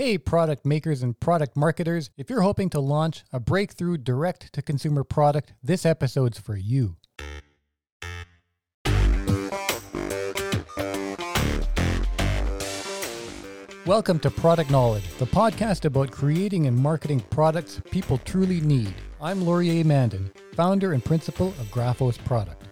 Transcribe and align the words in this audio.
Hey, 0.00 0.16
product 0.16 0.64
makers 0.64 1.02
and 1.02 1.20
product 1.20 1.58
marketers, 1.58 2.08
if 2.16 2.30
you're 2.30 2.40
hoping 2.40 2.70
to 2.70 2.80
launch 2.80 3.22
a 3.34 3.38
breakthrough 3.38 3.98
direct 3.98 4.50
to 4.54 4.62
consumer 4.62 5.04
product, 5.04 5.52
this 5.62 5.84
episode's 5.84 6.38
for 6.38 6.56
you. 6.56 6.96
Welcome 13.84 14.18
to 14.20 14.30
Product 14.30 14.70
Knowledge, 14.70 15.06
the 15.18 15.26
podcast 15.26 15.84
about 15.84 16.10
creating 16.10 16.66
and 16.66 16.74
marketing 16.74 17.20
products 17.28 17.82
people 17.90 18.16
truly 18.24 18.62
need. 18.62 18.94
I'm 19.20 19.44
Laurier 19.44 19.84
Mandan, 19.84 20.32
founder 20.54 20.94
and 20.94 21.04
principal 21.04 21.48
of 21.48 21.66
Graphos 21.66 22.16
Product. 22.24 22.64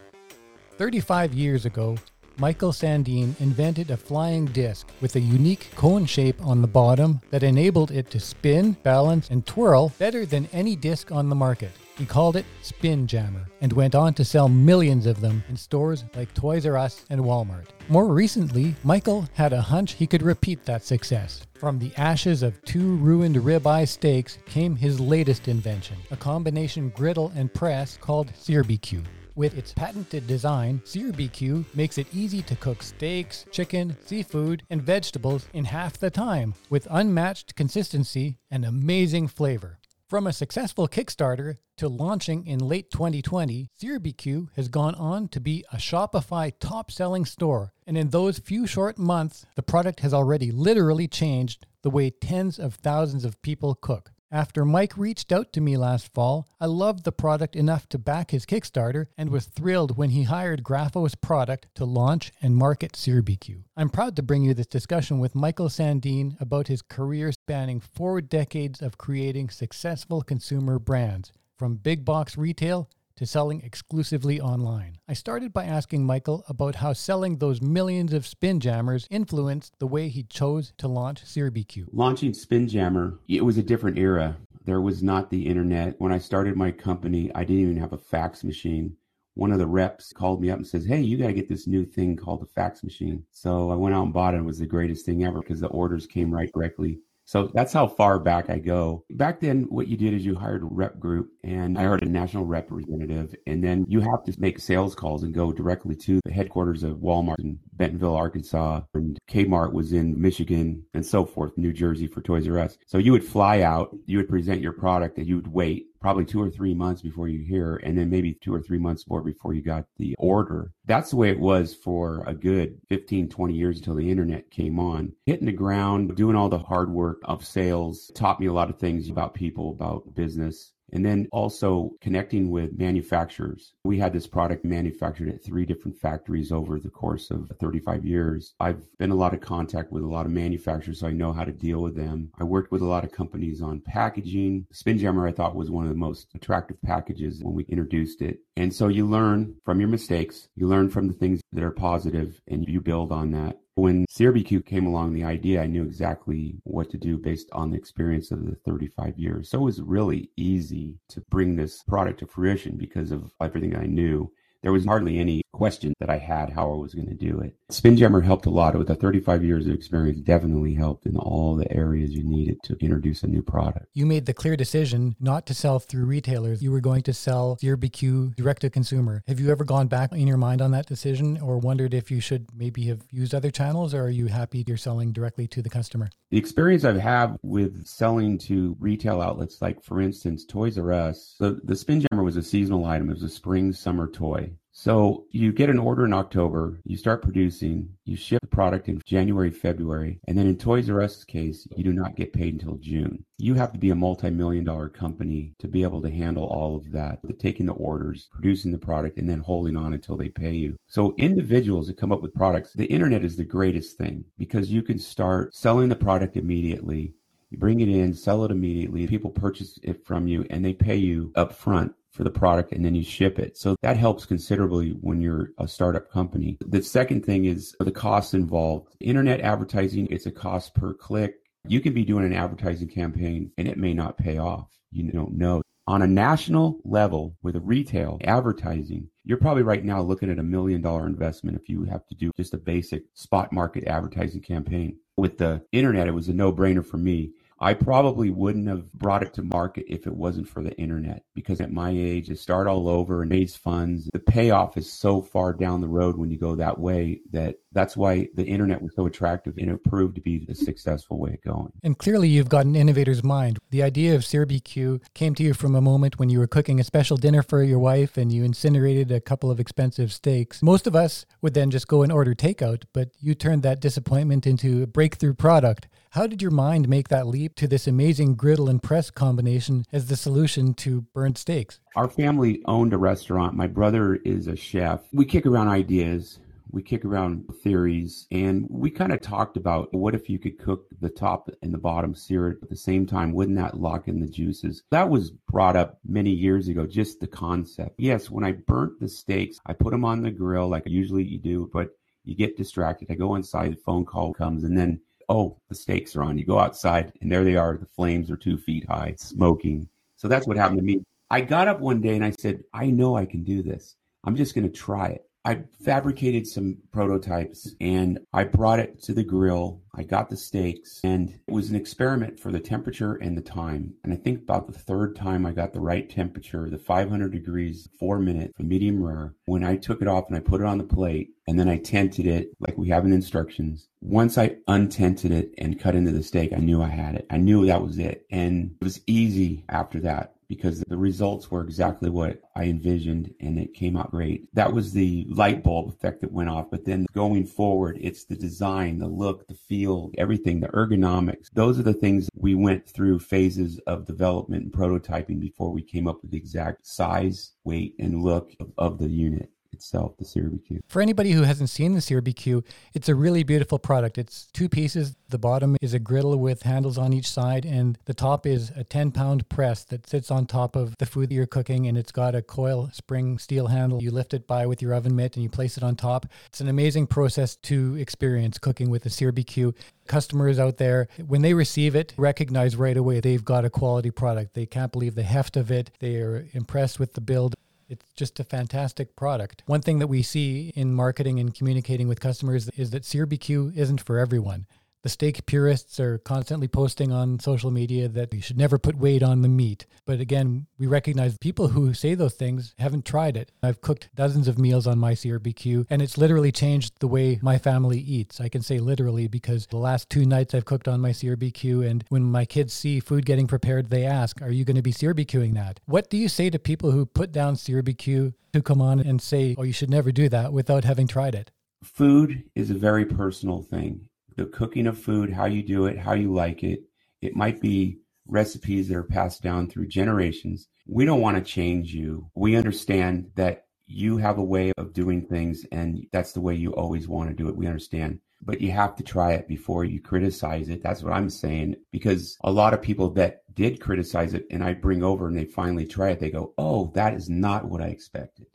35 0.79 1.35
years 1.35 1.67
ago, 1.67 1.99
Michael 2.41 2.71
Sandine 2.71 3.35
invented 3.41 3.91
a 3.91 3.97
flying 3.97 4.47
disc 4.47 4.87
with 5.01 5.17
a 5.17 5.21
unique 5.21 5.71
cone 5.75 6.07
shape 6.07 6.41
on 6.41 6.63
the 6.63 6.69
bottom 6.69 7.21
that 7.31 7.43
enabled 7.43 7.91
it 7.91 8.11
to 8.13 8.21
spin, 8.21 8.77
balance, 8.85 9.29
and 9.31 9.45
twirl 9.45 9.93
better 9.99 10.25
than 10.25 10.49
any 10.53 10.77
disc 10.77 11.11
on 11.11 11.29
the 11.29 11.35
market. 11.35 11.73
He 11.97 12.07
called 12.07 12.37
it 12.37 12.47
Spin 12.63 13.09
Jammer 13.09 13.49
and 13.61 13.73
went 13.73 13.97
on 13.97 14.15
to 14.15 14.25
sell 14.25 14.49
millions 14.49 15.05
of 15.05 15.21
them 15.21 15.43
in 15.49 15.57
stores 15.57 16.05
like 16.15 16.33
Toys 16.33 16.65
R 16.65 16.77
Us 16.77 17.05
and 17.11 17.21
Walmart. 17.21 17.71
More 17.89 18.07
recently, 18.07 18.77
Michael 18.85 19.29
had 19.33 19.53
a 19.53 19.61
hunch 19.61 19.95
he 19.95 20.07
could 20.07 20.23
repeat 20.23 20.65
that 20.65 20.85
success. 20.85 21.45
From 21.59 21.81
the 21.81 21.91
ashes 21.97 22.45
of 22.45 22.63
two 22.63 22.95
ruined 22.99 23.35
ribeye 23.35 23.89
steaks 23.89 24.39
came 24.47 24.77
his 24.77 25.01
latest 25.01 25.49
invention, 25.49 25.97
a 26.13 26.17
combination 26.17 26.91
griddle 26.91 27.33
and 27.35 27.53
press 27.53 27.99
called 28.01 28.33
SearBQ. 28.35 29.05
With 29.39 29.57
its 29.57 29.73
patented 29.73 30.27
design, 30.27 30.83
SearBQ 30.85 31.67
makes 31.73 31.97
it 31.97 32.13
easy 32.13 32.43
to 32.43 32.57
cook 32.57 32.83
steaks, 32.83 33.47
chicken, 33.53 33.97
seafood, 34.05 34.65
and 34.69 34.83
vegetables 34.83 35.47
in 35.53 35.65
half 35.67 35.97
the 35.97 36.11
time 36.11 36.55
with 36.71 36.89
unmatched 36.91 37.55
consistency 37.55 38.39
and 38.51 38.65
amazing 38.65 39.29
flavor. 39.29 39.79
From 40.09 40.27
a 40.27 40.33
successful 40.33 40.89
Kickstarter 40.89 41.59
to 41.77 41.87
launching 41.87 42.49
in 42.49 42.59
late 42.59 42.91
2020, 42.91 43.71
SearBQ 43.81 44.49
has 44.57 44.67
gone 44.67 44.97
on 44.97 45.29
to 45.29 45.39
be 45.39 45.65
a 45.73 45.77
Shopify 45.77 46.53
top 46.59 46.91
selling 46.91 47.25
store. 47.25 47.73
And 47.87 47.97
in 47.97 48.09
those 48.09 48.41
few 48.41 48.67
short 48.67 48.99
months, 48.99 49.47
the 49.55 49.63
product 49.63 50.01
has 50.01 50.13
already 50.13 50.51
literally 50.51 51.07
changed 51.07 51.65
the 51.83 51.91
way 51.91 52.11
tens 52.11 52.59
of 52.59 52.75
thousands 52.75 53.25
of 53.25 53.41
people 53.43 53.77
cook. 53.77 54.11
After 54.31 54.67
Mike 54.67 54.99
reached 54.99 55.33
out 55.33 55.55
to 55.55 55.61
me 55.63 55.79
last 55.79 56.13
fall, 56.13 56.47
I 56.61 56.67
loved 56.67 57.05
the 57.05 57.13
product 57.13 57.57
enough 57.57 57.89
to 57.89 57.99
back 57.99 58.31
his 58.31 58.45
Kickstarter 58.45 59.07
and 59.17 59.31
was 59.31 59.47
thrilled 59.47 59.97
when 59.97 60.11
he 60.11 60.25
hired 60.25 60.63
Graphos 60.63 61.19
Product 61.19 61.67
to 61.77 61.87
launch 61.87 62.31
and 62.43 62.55
market 62.55 62.93
SearBQ. 62.93 63.63
I'm 63.75 63.89
proud 63.89 64.17
to 64.17 64.23
bring 64.23 64.43
you 64.43 64.53
this 64.53 64.67
discussion 64.67 65.19
with 65.19 65.35
Michael 65.35 65.71
Sandine 65.71 66.39
about 66.43 66.69
his 66.69 66.83
career 66.83 67.33
spanning 67.33 67.81
four 67.81 68.21
decades 68.21 68.83
of 68.83 68.99
creating 68.99 69.49
successful 69.49 70.21
consumer 70.21 70.79
brands, 70.79 71.33
from 71.57 71.77
big 71.77 72.05
box 72.05 72.37
retail 72.37 72.91
to 73.19 73.27
selling 73.27 73.61
exclusively 73.63 74.41
online. 74.41 74.97
I 75.09 75.13
started 75.13 75.53
by 75.53 75.65
asking 75.65 76.07
Michael 76.07 76.45
about 76.49 76.77
how 76.77 76.93
selling 76.93 77.39
those 77.39 77.61
millions 77.61 78.13
of 78.13 78.25
spin 78.25 78.61
jammers 78.61 79.09
influenced 79.11 79.77
the 79.81 79.89
way 79.89 80.09
he 80.09 80.23
chose 80.23 80.73
to 80.79 80.87
launch 80.87 81.25
SearBQ. 81.25 81.89
Launching 81.93 82.33
Spin 82.33 82.69
Jammer, 82.69 83.19
it 83.27 83.45
was 83.45 83.59
a 83.59 83.63
different 83.63 83.99
era. 83.99 84.37
There 84.65 84.81
was 84.81 85.03
not 85.03 85.31
the 85.31 85.49
internet. 85.49 85.97
When 85.99 86.13
I 86.13 86.19
started 86.19 86.57
my 86.57 86.71
company, 86.71 87.33
I 87.35 87.43
didn't 87.43 87.63
even 87.63 87.77
have 87.79 87.93
a 87.93 87.99
fax 87.99 88.45
machine. 88.45 88.97
One 89.35 89.51
of 89.51 89.59
the 89.59 89.67
reps 89.67 90.13
called 90.13 90.41
me 90.41 90.51
up 90.53 90.59
and 90.59 90.67
says, 90.67 90.87
Hey, 90.87 91.01
you 91.01 91.19
got 91.19 91.27
to 91.27 91.33
get 91.33 91.49
this 91.49 91.67
new 91.67 91.85
thing 91.85 92.15
called 92.15 92.45
a 92.45 92.47
fax 92.47 92.85
machine. 92.85 93.25
So 93.33 93.73
I 93.73 93.75
went 93.75 93.97
out 93.97 94.05
and 94.05 94.13
bought 94.13 94.35
it. 94.35 94.39
It 94.39 94.45
was 94.45 94.61
the 94.61 94.67
greatest 94.67 95.05
thing 95.05 95.25
ever 95.25 95.41
because 95.41 95.59
the 95.59 95.67
orders 95.69 96.07
came 96.07 96.33
right 96.33 96.51
directly 96.55 97.01
so 97.29 97.51
that's 97.53 97.75
how 97.75 97.87
far 97.87 98.19
back 98.19 98.49
I 98.49 98.59
go. 98.59 99.05
Back 99.11 99.41
then, 99.41 99.67
what 99.69 99.87
you 99.87 99.99
did 99.99 100.15
is 100.15 100.25
you 100.25 100.35
hired 100.35 100.63
a 100.63 100.67
rep 100.71 100.99
group 100.99 101.29
and 101.45 101.77
I 101.77 101.83
hired 101.83 102.03
a 102.03 102.09
national 102.09 102.47
representative. 102.47 103.35
And 103.47 103.63
then 103.63 103.85
you 103.87 104.01
have 104.01 104.25
to 104.25 104.35
make 104.39 104.59
sales 104.59 104.95
calls 104.95 105.25
and 105.25 105.35
go 105.35 105.53
directly 105.53 105.95
to 105.97 106.21
the 106.25 106.33
headquarters 106.33 106.83
of 106.85 106.97
Walmart 106.97 107.39
in 107.41 107.59
Bentonville, 107.75 108.17
Arkansas. 108.17 108.81
And 108.95 109.19
Kmart 109.31 109.75
was 109.75 109.93
in 109.93 110.19
Michigan 110.19 110.87
and 110.95 111.05
so 111.05 111.27
forth, 111.27 111.53
New 111.59 111.75
Jersey 111.75 112.07
for 112.07 112.23
Toys 112.23 112.49
R 112.49 112.61
Us. 112.61 112.79
So 112.87 112.97
you 112.97 113.13
would 113.13 113.25
fly 113.25 113.61
out, 113.61 113.95
you 114.07 114.17
would 114.17 114.31
present 114.31 114.63
your 114.63 114.73
product 114.73 115.19
and 115.19 115.27
you 115.27 115.37
would 115.37 115.49
wait 115.49 115.89
probably 116.01 116.25
two 116.25 116.41
or 116.41 116.51
three 116.51 116.75
months 116.75 117.03
before 117.03 117.29
you 117.29 117.45
hear, 117.45 117.77
and 117.77 117.97
then 117.97 118.11
maybe 118.11 118.35
two 118.35 118.55
or 118.55 118.61
three 118.61 118.79
months 118.79 119.09
more 119.09 119.23
before 119.23 119.55
you 119.55 119.63
got 119.63 119.85
the 119.99 120.15
order. 120.19 120.73
That's 120.85 121.11
the 121.11 121.17
way 121.17 121.31
it 121.31 121.41
was 121.41 121.75
for 121.75 122.25
a 122.27 122.35
good 122.35 122.81
15, 122.89 123.29
20 123.29 123.55
years 123.55 123.79
until 123.79 123.95
the 123.95 124.11
internet 124.11 124.51
came 124.51 124.79
on. 124.79 125.13
Hitting 125.27 125.47
the 125.47 125.53
ground, 125.53 126.17
doing 126.17 126.37
all 126.37 126.49
the 126.49 126.59
hard 126.59 126.91
work 126.91 127.19
of 127.25 127.45
sales 127.45 128.11
taught 128.15 128.41
me 128.41 128.47
a 128.47 128.53
lot 128.53 128.71
of 128.71 128.79
things 128.79 129.09
about 129.11 129.35
people, 129.35 129.71
about 129.71 130.15
business. 130.15 130.73
And 130.93 131.05
then 131.05 131.29
also 131.33 131.93
connecting 132.01 132.51
with 132.51 132.79
manufacturers. 132.79 133.75
We 133.85 133.99
had 133.99 134.13
this 134.13 134.27
product 134.27 134.65
manufactured 134.65 135.29
at 135.29 135.45
three 135.45 135.67
different 135.67 135.99
factories 135.99 136.51
over 136.51 136.79
the 136.79 136.91
course 136.91 137.31
of 137.31 137.51
35 137.61 138.05
years. 138.05 138.55
I've 138.61 138.87
been 138.99 139.11
a 139.11 139.17
lot 139.17 139.35
of 139.35 139.41
contact 139.41 139.93
with 139.93 140.03
a 140.03 140.09
lot 140.09 140.27
of 140.27 140.33
manufacturers, 140.33 141.01
so 141.01 141.07
I 141.07 141.13
know 141.13 141.33
how 141.33 141.45
to 141.45 141.53
deal 141.53 141.81
with 141.81 141.97
them. 141.97 142.31
I 142.39 142.45
worked 142.45 142.73
with 142.73 142.83
a 142.83 142.87
lot 142.87 143.05
of 143.05 143.13
companies 143.13 143.61
on 143.61 143.81
packaging. 143.81 144.67
Spinjammer, 144.73 145.29
I 145.29 145.33
thought, 145.33 145.55
was 145.55 145.71
one 145.71 145.85
of 145.85 145.91
the 145.91 145.97
most 145.97 146.29
attractive 146.35 146.81
packages 146.83 147.43
when 147.43 147.55
we 147.55 147.65
introduced 147.65 148.23
it. 148.23 148.39
And 148.57 148.75
so 148.75 148.89
you 148.89 149.07
learn 149.07 149.55
from 149.65 149.81
your 149.81 149.89
mistakes, 149.89 150.49
you 150.57 150.67
learn 150.67 150.91
from 150.91 151.09
the 151.09 151.15
things 151.15 151.41
that 151.53 151.65
are 151.65 151.71
positive, 151.71 152.41
and 152.49 152.67
you 152.67 152.81
build 152.81 153.13
on 153.13 153.31
that. 153.33 153.59
When 153.79 154.07
SearBQ 154.07 154.67
came 154.67 154.87
along, 154.89 155.13
the 155.13 155.23
idea, 155.23 155.63
I 155.63 155.69
knew 155.69 155.85
exactly 155.85 156.57
what 156.65 156.91
to 156.91 156.99
do 156.99 157.17
based 157.17 157.49
on 157.53 157.71
the 157.71 157.77
experience 157.77 158.33
of 158.33 158.45
the 158.45 158.57
35 158.67 159.17
years. 159.17 159.51
So 159.51 159.61
it 159.61 159.65
was 159.67 159.81
really 159.81 160.33
easy 160.37 160.99
to 161.11 161.21
bring 161.31 161.55
this 161.55 161.85
product 161.85 162.19
to 162.19 162.27
fruition 162.27 162.77
because 162.77 163.13
of 163.13 163.33
everything 163.41 163.77
I 163.77 163.87
knew 163.87 164.33
there 164.63 164.73
was 164.73 164.85
hardly 164.85 165.19
any 165.19 165.43
question 165.53 165.93
that 165.99 166.11
I 166.11 166.19
had 166.19 166.51
how 166.51 166.73
I 166.73 166.77
was 166.77 166.95
going 166.95 167.09
to 167.09 167.15
do 167.15 167.41
it. 167.41 167.57
Spinjammer 167.71 168.25
helped 168.25 168.47
a 168.47 168.51
lot 168.51 168.77
with 168.77 168.87
the 168.89 168.95
35 168.95 169.45
years 169.45 169.67
of 169.67 169.75
experience, 169.75 170.21
definitely 170.21 170.75
helped 170.75 171.07
in 171.07 171.17
all 171.17 171.57
the 171.57 171.71
areas 171.73 172.13
you 172.13 172.23
needed 172.25 172.59
to 172.65 172.77
introduce 172.81 173.23
a 173.23 173.27
new 173.27 173.43
product. 173.43 173.87
You 173.93 174.07
made 174.07 174.27
the 174.27 174.35
clear 174.35 174.57
decision 174.57 175.17
not 175.21 175.47
to 175.47 175.55
sell 175.55 175.79
through 175.79 176.05
retailers. 176.05 176.63
You 176.63 176.71
were 176.71 176.81
going 176.81 177.03
to 177.03 177.13
sell 177.13 177.59
SearBQ 177.63 178.37
direct 178.37 178.63
to 178.63 178.71
consumer. 178.71 179.23
Have 179.27 179.41
you 179.41 179.51
ever 179.51 179.65
gone 179.65 179.89
back 179.89 180.13
in 180.13 180.27
your 180.27 180.37
mind 180.37 180.63
on 180.63 180.71
that 180.73 180.87
decision 180.87 181.39
or 181.41 181.59
wondered 181.59 181.93
if 181.93 182.11
you 182.11 182.21
should 182.21 182.47
maybe 182.55 182.85
have 182.85 183.03
used 183.11 183.35
other 183.35 183.51
channels 183.51 183.95
or 183.95 184.05
are 184.05 184.11
you 184.11 184.27
happy 184.27 184.65
you're 184.67 184.77
selling 184.77 185.13
directly 185.13 185.47
to 185.49 185.63
the 185.63 185.71
customer? 185.71 186.09
The 186.31 186.39
experience 186.39 186.85
I've 186.85 187.01
had 187.01 187.37
with 187.43 187.87
selling 187.87 188.37
to 188.39 188.77
retail 188.79 189.23
outlets, 189.23 189.63
like 189.63 189.83
for 189.83 190.01
instance, 190.01 190.45
Toys 190.45 190.79
R 190.79 190.93
Us, 190.93 191.37
the, 191.39 191.59
the 191.65 191.75
Spinjammer 191.75 192.23
was 192.23 192.37
a 192.37 192.43
seasonal 192.43 192.85
item. 192.85 193.09
It 193.09 193.15
was 193.15 193.23
a 193.23 193.29
spring 193.31 193.73
summer 193.73 194.07
toy. 194.07 194.48
So 194.81 195.25
you 195.33 195.53
get 195.53 195.71
an 195.71 195.81
order 195.81 196.05
in 196.05 196.13
October, 196.13 196.79
you 196.85 196.97
start 196.97 197.21
producing, 197.21 197.89
you 198.05 198.15
ship 198.15 198.41
the 198.43 198.47
product 198.47 198.89
in 198.89 199.03
January, 199.05 199.51
February, 199.51 200.21
and 200.29 200.39
then 200.39 200.47
in 200.47 200.57
Toys 200.57 200.89
R 200.89 201.03
Us 201.03 201.25
case, 201.25 201.67
you 201.75 201.83
do 201.83 201.93
not 201.93 202.15
get 202.15 202.33
paid 202.33 202.53
until 202.53 202.77
June. 202.77 203.25
You 203.39 203.55
have 203.55 203.73
to 203.73 203.79
be 203.81 203.91
a 203.91 203.97
multi-million 203.97 204.63
dollar 204.63 204.89
company 204.89 205.57
to 205.59 205.67
be 205.67 205.83
able 205.83 206.01
to 206.03 206.11
handle 206.11 206.45
all 206.45 206.77
of 206.77 206.93
that, 206.93 207.19
the 207.25 207.33
taking 207.33 207.67
the 207.67 207.73
orders, 207.73 208.29
producing 208.31 208.71
the 208.71 208.79
product, 208.79 209.19
and 209.19 209.29
then 209.29 209.41
holding 209.41 209.77
on 209.77 209.95
until 209.95 210.17
they 210.17 210.29
pay 210.29 210.53
you. 210.53 210.77
So 210.87 211.13
individuals 211.19 211.89
that 211.89 211.99
come 211.99 212.13
up 212.13 212.23
with 212.23 212.33
products, 212.33 212.73
the 212.73 212.87
internet 212.87 213.25
is 213.25 213.35
the 213.35 213.45
greatest 213.45 213.99
thing 213.99 214.27
because 214.39 214.71
you 214.71 214.83
can 214.83 215.01
start 215.01 215.57
selling 215.57 215.89
the 215.89 215.97
product 215.97 216.37
immediately. 216.37 217.15
You 217.51 217.59
bring 217.59 217.81
it 217.81 217.89
in, 217.89 218.15
sell 218.15 218.45
it 218.45 218.53
immediately. 218.53 219.09
People 219.09 219.31
purchase 219.31 219.77
it 219.83 220.07
from 220.07 220.29
you 220.29 220.47
and 220.51 220.65
they 220.65 220.75
pay 220.75 220.97
you 220.97 221.33
up 221.35 221.53
front 221.53 221.95
for 222.19 222.25
the 222.25 222.31
product 222.31 222.73
and 222.73 222.85
then 222.85 222.97
you 222.97 223.05
ship 223.05 223.39
it. 223.39 223.57
So 223.57 223.77
that 223.81 223.97
helps 223.97 224.27
considerably 224.27 224.91
when 225.01 225.23
you're 225.23 225.53
a 225.59 225.69
startup 225.69 226.11
company. 226.11 226.59
The 226.67 226.83
second 226.83 227.25
thing 227.25 227.45
is 227.45 227.77
the 227.79 227.93
costs 227.93 228.35
involved. 228.35 228.97
Internet 228.99 229.41
advertising, 229.41 230.09
it's 230.11 230.27
a 230.27 230.33
cost 230.33 230.75
per 230.75 230.93
click. 230.93 231.37
You 231.69 231.81
can 231.81 231.95
be 231.95 232.05
doing 232.05 232.25
an 232.25 232.33
advertising 232.33 232.89
campaign 232.89 233.53
and 233.57 233.69
it 233.69 233.79
may 233.79 233.95
not 233.95 234.19
pay 234.19 234.39
off. 234.39 234.69
You 234.91 235.13
don't 235.13 235.39
know. 235.39 235.63
On 235.87 236.03
a 236.03 236.09
national 236.09 236.81
level 236.85 237.37
with 237.43 237.57
retail 237.63 238.19
advertising, 238.25 239.09
you're 239.25 239.39
probably 239.39 239.63
right 239.63 239.85
now 239.85 240.03
looking 240.03 240.31
at 240.31 240.41
a 240.41 240.43
million 240.43 240.83
dollar 240.83 241.07
investment 241.07 241.57
if 241.57 241.69
you 241.69 241.85
have 241.85 242.05
to 242.09 242.17
do 242.17 242.33
just 242.37 242.53
a 242.53 242.59
basic 242.59 243.05
spot 243.15 243.53
market 243.53 243.85
advertising 243.85 244.43
campaign. 244.43 244.99
With 245.17 245.39
the 245.39 245.63
internet, 245.71 246.09
it 246.09 246.15
was 246.15 246.29
a 246.29 246.35
no 246.35 246.53
brainer 246.53 246.85
for 246.85 246.97
me 246.97 247.31
I 247.61 247.75
probably 247.75 248.31
wouldn't 248.31 248.69
have 248.69 248.93
brought 248.93 249.23
it 249.23 249.35
to 249.35 249.43
market 249.43 249.87
if 249.89 250.07
it 250.07 250.15
wasn't 250.15 250.49
for 250.49 250.63
the 250.63 250.77
internet 250.77 251.25
because 251.35 251.61
at 251.61 251.73
my 251.73 251.91
age, 251.91 252.29
to 252.29 252.37
start 252.37 252.69
all 252.69 252.89
over 252.89 253.23
and 253.23 253.31
raise 253.31 253.57
funds, 253.57 254.09
the 254.13 254.21
payoff 254.21 254.77
is 254.77 254.93
so 254.93 255.21
far 255.21 255.53
down 255.53 255.81
the 255.81 255.89
road 255.89 256.17
when 256.17 256.31
you 256.31 256.39
go 256.39 256.55
that 256.55 256.79
way 256.79 257.21
that 257.33 257.57
That's 257.73 257.97
why 257.97 258.29
the 258.35 258.45
internet 258.45 258.81
was 258.81 258.95
so 258.95 259.07
attractive 259.07 259.55
and 259.59 259.71
it 259.71 259.85
proved 259.85 260.15
to 260.15 260.21
be 260.21 260.47
a 260.49 260.55
successful 260.55 261.19
way 261.19 261.35
of 261.35 261.43
going. 261.43 261.73
And 261.83 261.99
clearly, 261.99 262.29
you've 262.29 262.49
got 262.49 262.67
an 262.67 262.75
innovator's 262.75 263.23
mind. 263.23 263.59
The 263.71 263.83
idea 263.83 264.15
of 264.15 264.23
SearBQ 264.23 265.03
came 265.15 265.35
to 265.35 265.43
you 265.43 265.55
from 265.55 265.75
a 265.75 265.81
moment 265.81 266.19
when 266.19 266.31
you 266.31 266.39
were 266.39 266.47
cooking 266.47 266.81
a 266.81 266.85
special 266.85 267.17
dinner 267.17 267.43
for 267.43 267.63
your 267.63 267.79
wife 267.79 268.17
and 268.17 268.33
you 268.33 268.43
incinerated 268.43 269.13
a 269.13 269.21
couple 269.21 269.51
of 269.51 269.61
expensive 269.61 270.13
steaks. 270.13 270.63
Most 270.63 270.87
of 270.87 270.97
us 270.97 271.27
would 271.43 271.55
then 271.55 271.71
just 271.71 271.89
go 271.89 272.03
and 272.03 272.11
order 272.11 272.35
takeout, 272.35 272.85
but 272.93 273.11
you 273.21 273.35
turned 273.35 273.63
that 273.63 273.81
disappointment 273.81 274.47
into 274.47 274.83
a 274.83 274.87
breakthrough 274.87 275.35
product. 275.35 275.89
How 276.13 276.27
did 276.27 276.41
your 276.41 276.51
mind 276.51 276.89
make 276.89 277.09
that 277.09 277.27
leap 277.27 277.55
to 277.57 277.69
this 277.69 277.87
amazing 277.87 278.37
griddle 278.37 278.71
and 278.71 278.83
press 278.83 279.11
combination 279.11 279.85
as 279.93 280.07
the 280.07 280.17
solution 280.17 280.73
to 280.75 281.03
burnt 281.03 281.37
steaks? 281.37 281.81
Our 281.97 282.09
family 282.09 282.63
owned 282.65 282.95
a 282.95 282.99
restaurant. 282.99 283.55
My 283.55 283.67
brother 283.67 284.15
is 284.15 284.47
a 284.47 284.57
chef. 284.57 285.01
We 285.13 285.27
kick 285.27 285.45
around 285.45 285.69
ideas 285.69 286.39
we 286.71 286.83
kick 286.83 287.05
around 287.05 287.45
theories 287.63 288.27
and 288.31 288.67
we 288.69 288.91
kind 288.91 289.13
of 289.13 289.21
talked 289.21 289.57
about 289.57 289.93
what 289.93 290.15
if 290.15 290.29
you 290.29 290.39
could 290.39 290.59
cook 290.59 290.87
the 291.01 291.09
top 291.09 291.51
and 291.63 291.73
the 291.73 291.79
bottom 291.79 292.15
sear 292.15 292.51
it 292.51 292.59
at 292.63 292.69
the 292.69 292.77
same 292.77 293.07
time? 293.07 293.33
Wouldn't 293.33 293.59
that 293.59 293.81
lock 293.81 294.09
in 294.09 294.21
the 294.21 294.29
juices? 294.29 294.83
That 294.91 295.09
was 295.09 295.31
brought 295.31 295.77
up 295.77 295.99
many 296.07 296.31
years 296.31 296.69
ago 296.69 296.87
just 296.87 297.21
the 297.21 297.27
concept. 297.27 297.95
Yes 297.99 298.31
when 298.31 298.45
i 298.45 298.53
burnt 298.53 299.01
the 299.01 299.09
steaks 299.09 299.59
i 299.67 299.73
put 299.73 299.91
them 299.91 300.05
on 300.05 300.23
the 300.23 300.31
grill 300.31 300.69
like 300.69 300.85
usually 300.87 301.25
you 301.25 301.39
do 301.39 301.71
but 301.73 301.91
you 302.29 302.35
get 302.35 302.57
distracted. 302.57 303.11
I 303.11 303.15
go 303.15 303.37
inside 303.37 303.73
the 303.73 303.77
phone 303.77 304.05
call 304.05 304.35
comes 304.35 304.65
and 304.65 304.77
then 304.77 305.01
oh 305.29 305.57
the 305.69 305.75
steaks 305.75 306.15
are 306.15 306.23
on. 306.23 306.39
You 306.39 306.45
go 306.45 306.59
outside 306.59 307.13
and 307.21 307.33
there 307.33 307.45
they 307.45 307.57
are. 307.57 307.79
The 307.79 307.87
flames 307.87 308.31
are 308.31 308.37
two 308.37 308.59
feet 308.59 308.87
high 308.87 309.15
smoking. 309.17 309.89
So 310.17 310.29
that's 310.29 310.47
what 310.47 310.57
happened 310.57 310.79
to 310.79 310.85
me. 310.85 311.03
I 311.31 311.41
got 311.41 311.69
up 311.69 311.81
one 311.81 312.01
day 312.01 312.15
and 312.15 312.25
i 312.25 312.33
said 312.39 312.65
i 312.73 312.87
know 312.87 313.17
i 313.17 313.25
can 313.25 313.45
do 313.45 313.63
this. 313.63 313.97
I'm 314.25 314.37
just 314.37 314.55
going 314.55 314.71
to 314.71 314.77
try 314.77 315.09
it 315.09 315.28
I 315.45 315.63
fabricated 315.83 316.47
some 316.47 316.79
prototypes 316.93 317.75
and 317.81 318.19
I 318.33 318.45
brought 318.45 318.81
it 318.81 319.03
to 319.05 319.15
the 319.15 319.23
grill. 319.23 319.83
I 319.95 320.03
got 320.03 320.31
the 320.31 320.37
steaks 320.37 321.01
and 321.05 321.31
it 321.31 321.53
was 321.53 321.71
an 321.71 321.77
experiment 321.77 322.39
for 322.39 322.53
the 322.53 322.61
temperature 322.61 323.15
and 323.15 323.37
the 323.37 323.43
time. 323.43 323.95
And 324.05 324.13
I 324.13 324.17
think 324.17 324.43
about 324.43 324.67
the 324.67 324.79
third 324.79 325.17
time 325.17 325.47
I 325.47 325.53
got 325.53 325.73
the 325.73 325.81
right 325.81 326.09
temperature, 326.09 326.69
the 326.69 326.79
500 326.79 327.33
degrees, 327.33 327.89
four 327.99 328.19
minute 328.19 328.53
for 328.57 328.65
medium 328.65 329.03
rare. 329.03 329.35
When 329.47 329.65
I 329.65 329.77
took 329.77 330.03
it 330.03 330.09
off 330.09 330.25
and 330.29 330.37
I 330.37 330.41
put 330.41 330.61
it 330.61 330.67
on 330.67 330.79
the 330.79 330.85
plate 330.85 331.31
and 331.47 331.59
then 331.59 331.69
I 331.69 331.79
tented 331.79 332.27
it 332.27 332.51
like 332.61 332.77
we 332.77 332.89
have 332.89 333.05
in 333.05 333.13
instructions. 333.13 333.89
Once 334.01 334.39
I 334.39 334.57
untented 334.67 335.33
it 335.33 335.55
and 335.59 335.81
cut 335.81 335.95
into 335.95 336.13
the 336.13 336.23
steak, 336.23 336.53
I 336.53 336.59
knew 336.59 336.83
I 336.83 336.89
had 336.89 337.15
it. 337.15 337.27
I 337.31 337.39
knew 337.39 337.65
that 337.67 337.83
was 337.83 337.99
it. 337.99 338.27
And 338.31 338.77
it 338.81 338.85
was 338.85 339.01
easy 339.07 339.65
after 339.69 340.01
that 340.01 340.35
because 340.49 340.81
the 340.81 340.97
results 340.97 341.51
were 341.51 341.63
exactly 341.63 342.11
what 342.11 342.41
I 342.57 342.65
envisioned 342.65 343.35
and 343.41 343.59
it 343.59 343.75
came 343.75 343.97
out 343.97 344.11
great. 344.11 344.53
That 344.55 344.73
was 344.73 344.93
the 344.93 345.27
light 345.29 345.63
bulb 345.63 345.89
effect 345.89 346.21
that 346.23 346.33
went 346.33 346.49
off. 346.49 346.71
But 346.71 346.85
then 346.85 347.07
going 347.13 347.47
forward, 347.47 347.99
it's 348.01 348.25
the 348.25 348.37
design, 348.37 348.99
the 348.99 349.09
look, 349.09 349.47
the 349.47 349.55
feel, 349.55 350.11
everything, 350.17 350.61
the 350.61 350.69
ergonomics. 350.69 351.51
Those 351.53 351.79
are 351.79 351.85
the 351.85 351.93
things 351.93 352.29
we 352.35 352.55
went 352.55 352.89
through 352.89 353.21
phases 353.21 353.79
of 353.87 354.07
development 354.07 354.65
and 354.65 354.73
prototyping 354.73 355.41
before 355.41 355.71
we 355.71 355.83
came 355.83 356.09
up 356.09 356.23
with 356.23 356.31
the 356.31 356.39
exact 356.39 356.87
size, 356.87 357.53
weight, 357.65 357.95
and 357.99 358.23
look 358.23 358.53
of, 358.61 358.73
of 358.79 358.99
the 358.99 359.09
unit 359.09 359.51
itself, 359.73 360.17
the 360.17 360.25
SearBQ. 360.25 360.81
For 360.89 361.03
anybody 361.03 361.33
who 361.33 361.43
hasn't 361.43 361.71
seen 361.71 361.95
the 361.95 362.01
SearBQ, 362.01 362.65
it's 362.95 363.09
a 363.09 363.15
really 363.15 363.43
beautiful 363.43 363.79
product. 363.79 364.19
It's 364.19 364.47
two 364.53 364.69
pieces. 364.69 365.17
The 365.29 365.39
bottom 365.39 365.77
is 365.81 365.95
a 365.95 365.99
griddle 365.99 366.37
with 366.39 366.63
handles 366.63 366.99
on 366.99 367.13
each 367.13 367.31
side, 367.31 367.65
and 367.65 367.99
the 368.07 368.15
top 368.15 368.47
is 368.47 368.71
a 368.77 368.85
10 368.85 369.13
pound 369.13 369.49
press 369.49 369.85
that 369.85 370.09
sits 370.09 370.31
on 370.31 370.47
top 370.47 370.77
of 370.77 370.97
the 370.99 371.07
food 371.07 371.31
that 371.31 371.35
you're 371.35 371.47
cooking, 371.47 371.87
and 371.87 371.97
it's 371.97 372.13
got 372.13 372.35
a 372.35 372.43
coil 372.43 372.91
spring 372.93 373.39
steel 373.39 373.69
handle. 373.69 374.03
You 374.03 374.11
lift 374.11 374.35
it 374.35 374.47
by 374.47 374.67
with 374.67 374.83
your 374.83 374.95
oven 374.95 375.15
mitt 375.15 375.37
and 375.37 375.43
you 375.43 375.51
place 375.51 375.77
it 375.77 375.83
on 375.83 375.97
top. 375.97 376.27
It's 376.47 376.61
an 376.61 376.69
amazing 376.69 377.07
process 377.07 377.57
to 377.57 377.97
experience 377.97 378.59
cooking 378.59 378.91
with 378.91 379.03
the 379.03 379.11
SearBQ 379.11 379.75
customers 380.09 380.59
out 380.59 380.79
there, 380.79 381.07
when 381.25 381.43
they 381.43 381.55
receive 381.55 381.95
it, 381.95 382.15
recognize 382.17 382.75
right 382.75 382.97
away 382.97 383.21
they've 383.21 383.45
got 383.45 383.65
a 383.65 383.71
quality 383.71 384.11
product. 384.11 384.55
They 384.55 384.67
can't 384.67 384.91
believe 384.91 385.15
the 385.15 385.23
heft 385.23 385.57
of 385.57 385.71
it. 385.71 385.93
They 386.01 386.17
are 386.17 386.49
impressed 386.53 386.99
with 386.99 387.13
the 387.13 387.21
build. 387.21 387.55
It's 387.89 388.05
just 388.15 388.39
a 388.39 388.45
fantastic 388.45 389.17
product. 389.17 389.63
One 389.67 389.81
thing 389.81 389.99
that 389.99 390.09
we 390.09 390.23
see 390.23 390.73
in 390.77 390.93
marketing 390.95 391.41
and 391.41 391.55
communicating 391.55 392.07
with 392.07 392.21
customers 392.21 392.69
is 392.77 392.91
that 392.91 393.05
SearBQ 393.05 393.75
isn't 393.77 394.03
for 394.03 394.19
everyone. 394.19 394.67
The 395.05 395.09
steak 395.09 395.47
purists 395.47 396.01
are 396.01 396.19
constantly 396.19 396.67
posting 396.67 397.13
on 397.13 397.39
social 397.39 397.71
media 397.71 398.09
that 398.09 398.35
you 398.35 398.41
should 398.41 398.59
never 398.59 398.79
put 398.79 398.97
weight 398.97 399.23
on 399.23 399.43
the 399.43 399.49
meat. 399.49 399.87
But 400.05 400.19
again, 400.19 400.67
we 400.77 400.89
recognize 400.89 401.39
people 401.39 401.69
who 401.69 401.95
say 401.95 402.17
those 402.17 402.35
things 402.35 402.75
haven't 402.79 403.05
tried 403.05 403.37
it. 403.37 403.53
I've 403.63 403.81
cooked 403.81 404.09
dozens 404.17 404.49
of 404.49 404.59
meals 404.59 404.89
on 404.89 404.99
my 404.99 405.13
SearBQ, 405.13 405.87
and 405.89 406.03
it's 406.03 406.19
literally 406.19 406.51
changed 406.51 406.95
the 406.99 407.07
way 407.07 407.39
my 407.41 407.59
family 407.59 408.01
eats. 408.01 408.41
I 408.41 408.49
can 408.49 408.61
say 408.61 408.81
literally 408.81 409.29
because 409.29 409.69
the 409.69 409.77
last 409.77 410.11
two 410.11 410.27
nights 410.27 410.53
I've 410.53 410.65
cooked 410.65 410.89
on 410.89 411.01
my 411.01 411.11
SearBQ, 411.11 411.89
and 411.89 412.05
when 412.09 412.25
my 412.25 412.45
kids 412.45 412.73
see 412.73 412.99
food 412.99 413.25
getting 413.25 413.47
prepared, 413.47 413.91
they 413.91 414.05
ask, 414.05 414.43
Are 414.43 414.51
you 414.51 414.65
going 414.65 414.77
to 414.77 414.83
be 414.83 414.93
SearBQing 414.93 415.55
that? 415.55 415.79
What 415.87 416.11
do 416.11 416.17
you 416.17 416.29
say 416.29 416.51
to 416.51 416.59
people 416.59 416.91
who 416.91 417.07
put 417.07 417.31
down 417.31 417.55
SearBQ 417.55 418.35
to 418.53 418.63
come 418.63 418.83
on 418.83 418.99
and 418.99 419.23
say, 419.23 419.55
Oh, 419.57 419.63
you 419.63 419.73
should 419.73 419.91
never 419.91 420.11
do 420.11 420.29
that 420.31 420.53
without 420.53 420.83
having 420.83 421.07
tried 421.07 421.37
it? 421.37 421.53
Food 421.85 422.43
is 422.57 422.71
a 422.71 422.75
very 422.75 423.05
personal 423.05 423.63
thing 423.63 424.08
the 424.39 424.47
cooking 424.47 424.87
of 424.87 424.97
food, 424.97 425.33
how 425.33 425.47
you 425.47 425.65
do 425.65 425.87
it, 425.87 425.99
how 425.99 426.15
you 426.15 426.33
like 426.33 426.63
it. 426.63 426.85
It 427.21 427.35
might 427.35 427.61
be 427.61 427.99
recipes 428.29 428.89
that 428.89 428.97
are 428.97 429.03
passed 429.03 429.43
down 429.43 429.69
through 429.69 429.89
generations. 429.89 430.69
We 430.87 431.05
don't 431.05 431.21
want 431.21 431.37
to 431.37 431.43
change 431.43 431.93
you. 431.93 432.31
We 432.37 432.55
understand 432.55 433.33
that 433.35 433.67
you 433.89 434.17
have 434.19 434.39
a 434.39 434.45
way 434.45 434.73
of 434.79 434.93
doing 434.93 435.27
things 435.27 435.67
and 435.73 436.07
that's 436.13 436.33
the 436.33 436.41
way 436.41 436.55
you 436.55 436.73
always 436.73 437.09
want 437.09 437.31
to 437.31 437.35
do 437.35 437.49
it. 437.49 437.57
We 437.57 437.67
understand. 437.67 438.21
But 438.41 438.61
you 438.61 438.71
have 438.71 438.95
to 438.97 439.03
try 439.03 439.33
it 439.33 439.49
before 439.49 439.85
you 439.85 440.01
criticize 440.01 440.69
it. 440.69 440.85
That's 440.85 441.03
what 441.03 441.13
I'm 441.13 441.31
saying. 441.31 441.75
Because 441.91 442.39
a 442.45 442.53
lot 442.53 442.73
of 442.73 442.81
people 442.81 443.11
that 443.15 443.43
did 443.55 443.81
criticize 443.81 444.35
it 444.35 444.47
and 444.53 444.63
I 444.63 444.73
bring 444.73 445.03
over 445.03 445.27
and 445.27 445.37
they 445.37 445.47
finally 445.47 445.85
try 445.85 446.11
it, 446.11 446.21
they 446.21 446.31
go, 446.31 446.55
Oh, 446.57 446.93
that 446.95 447.15
is 447.15 447.29
not 447.29 447.65
what 447.65 447.81
I 447.81 447.87
expected. 447.87 448.47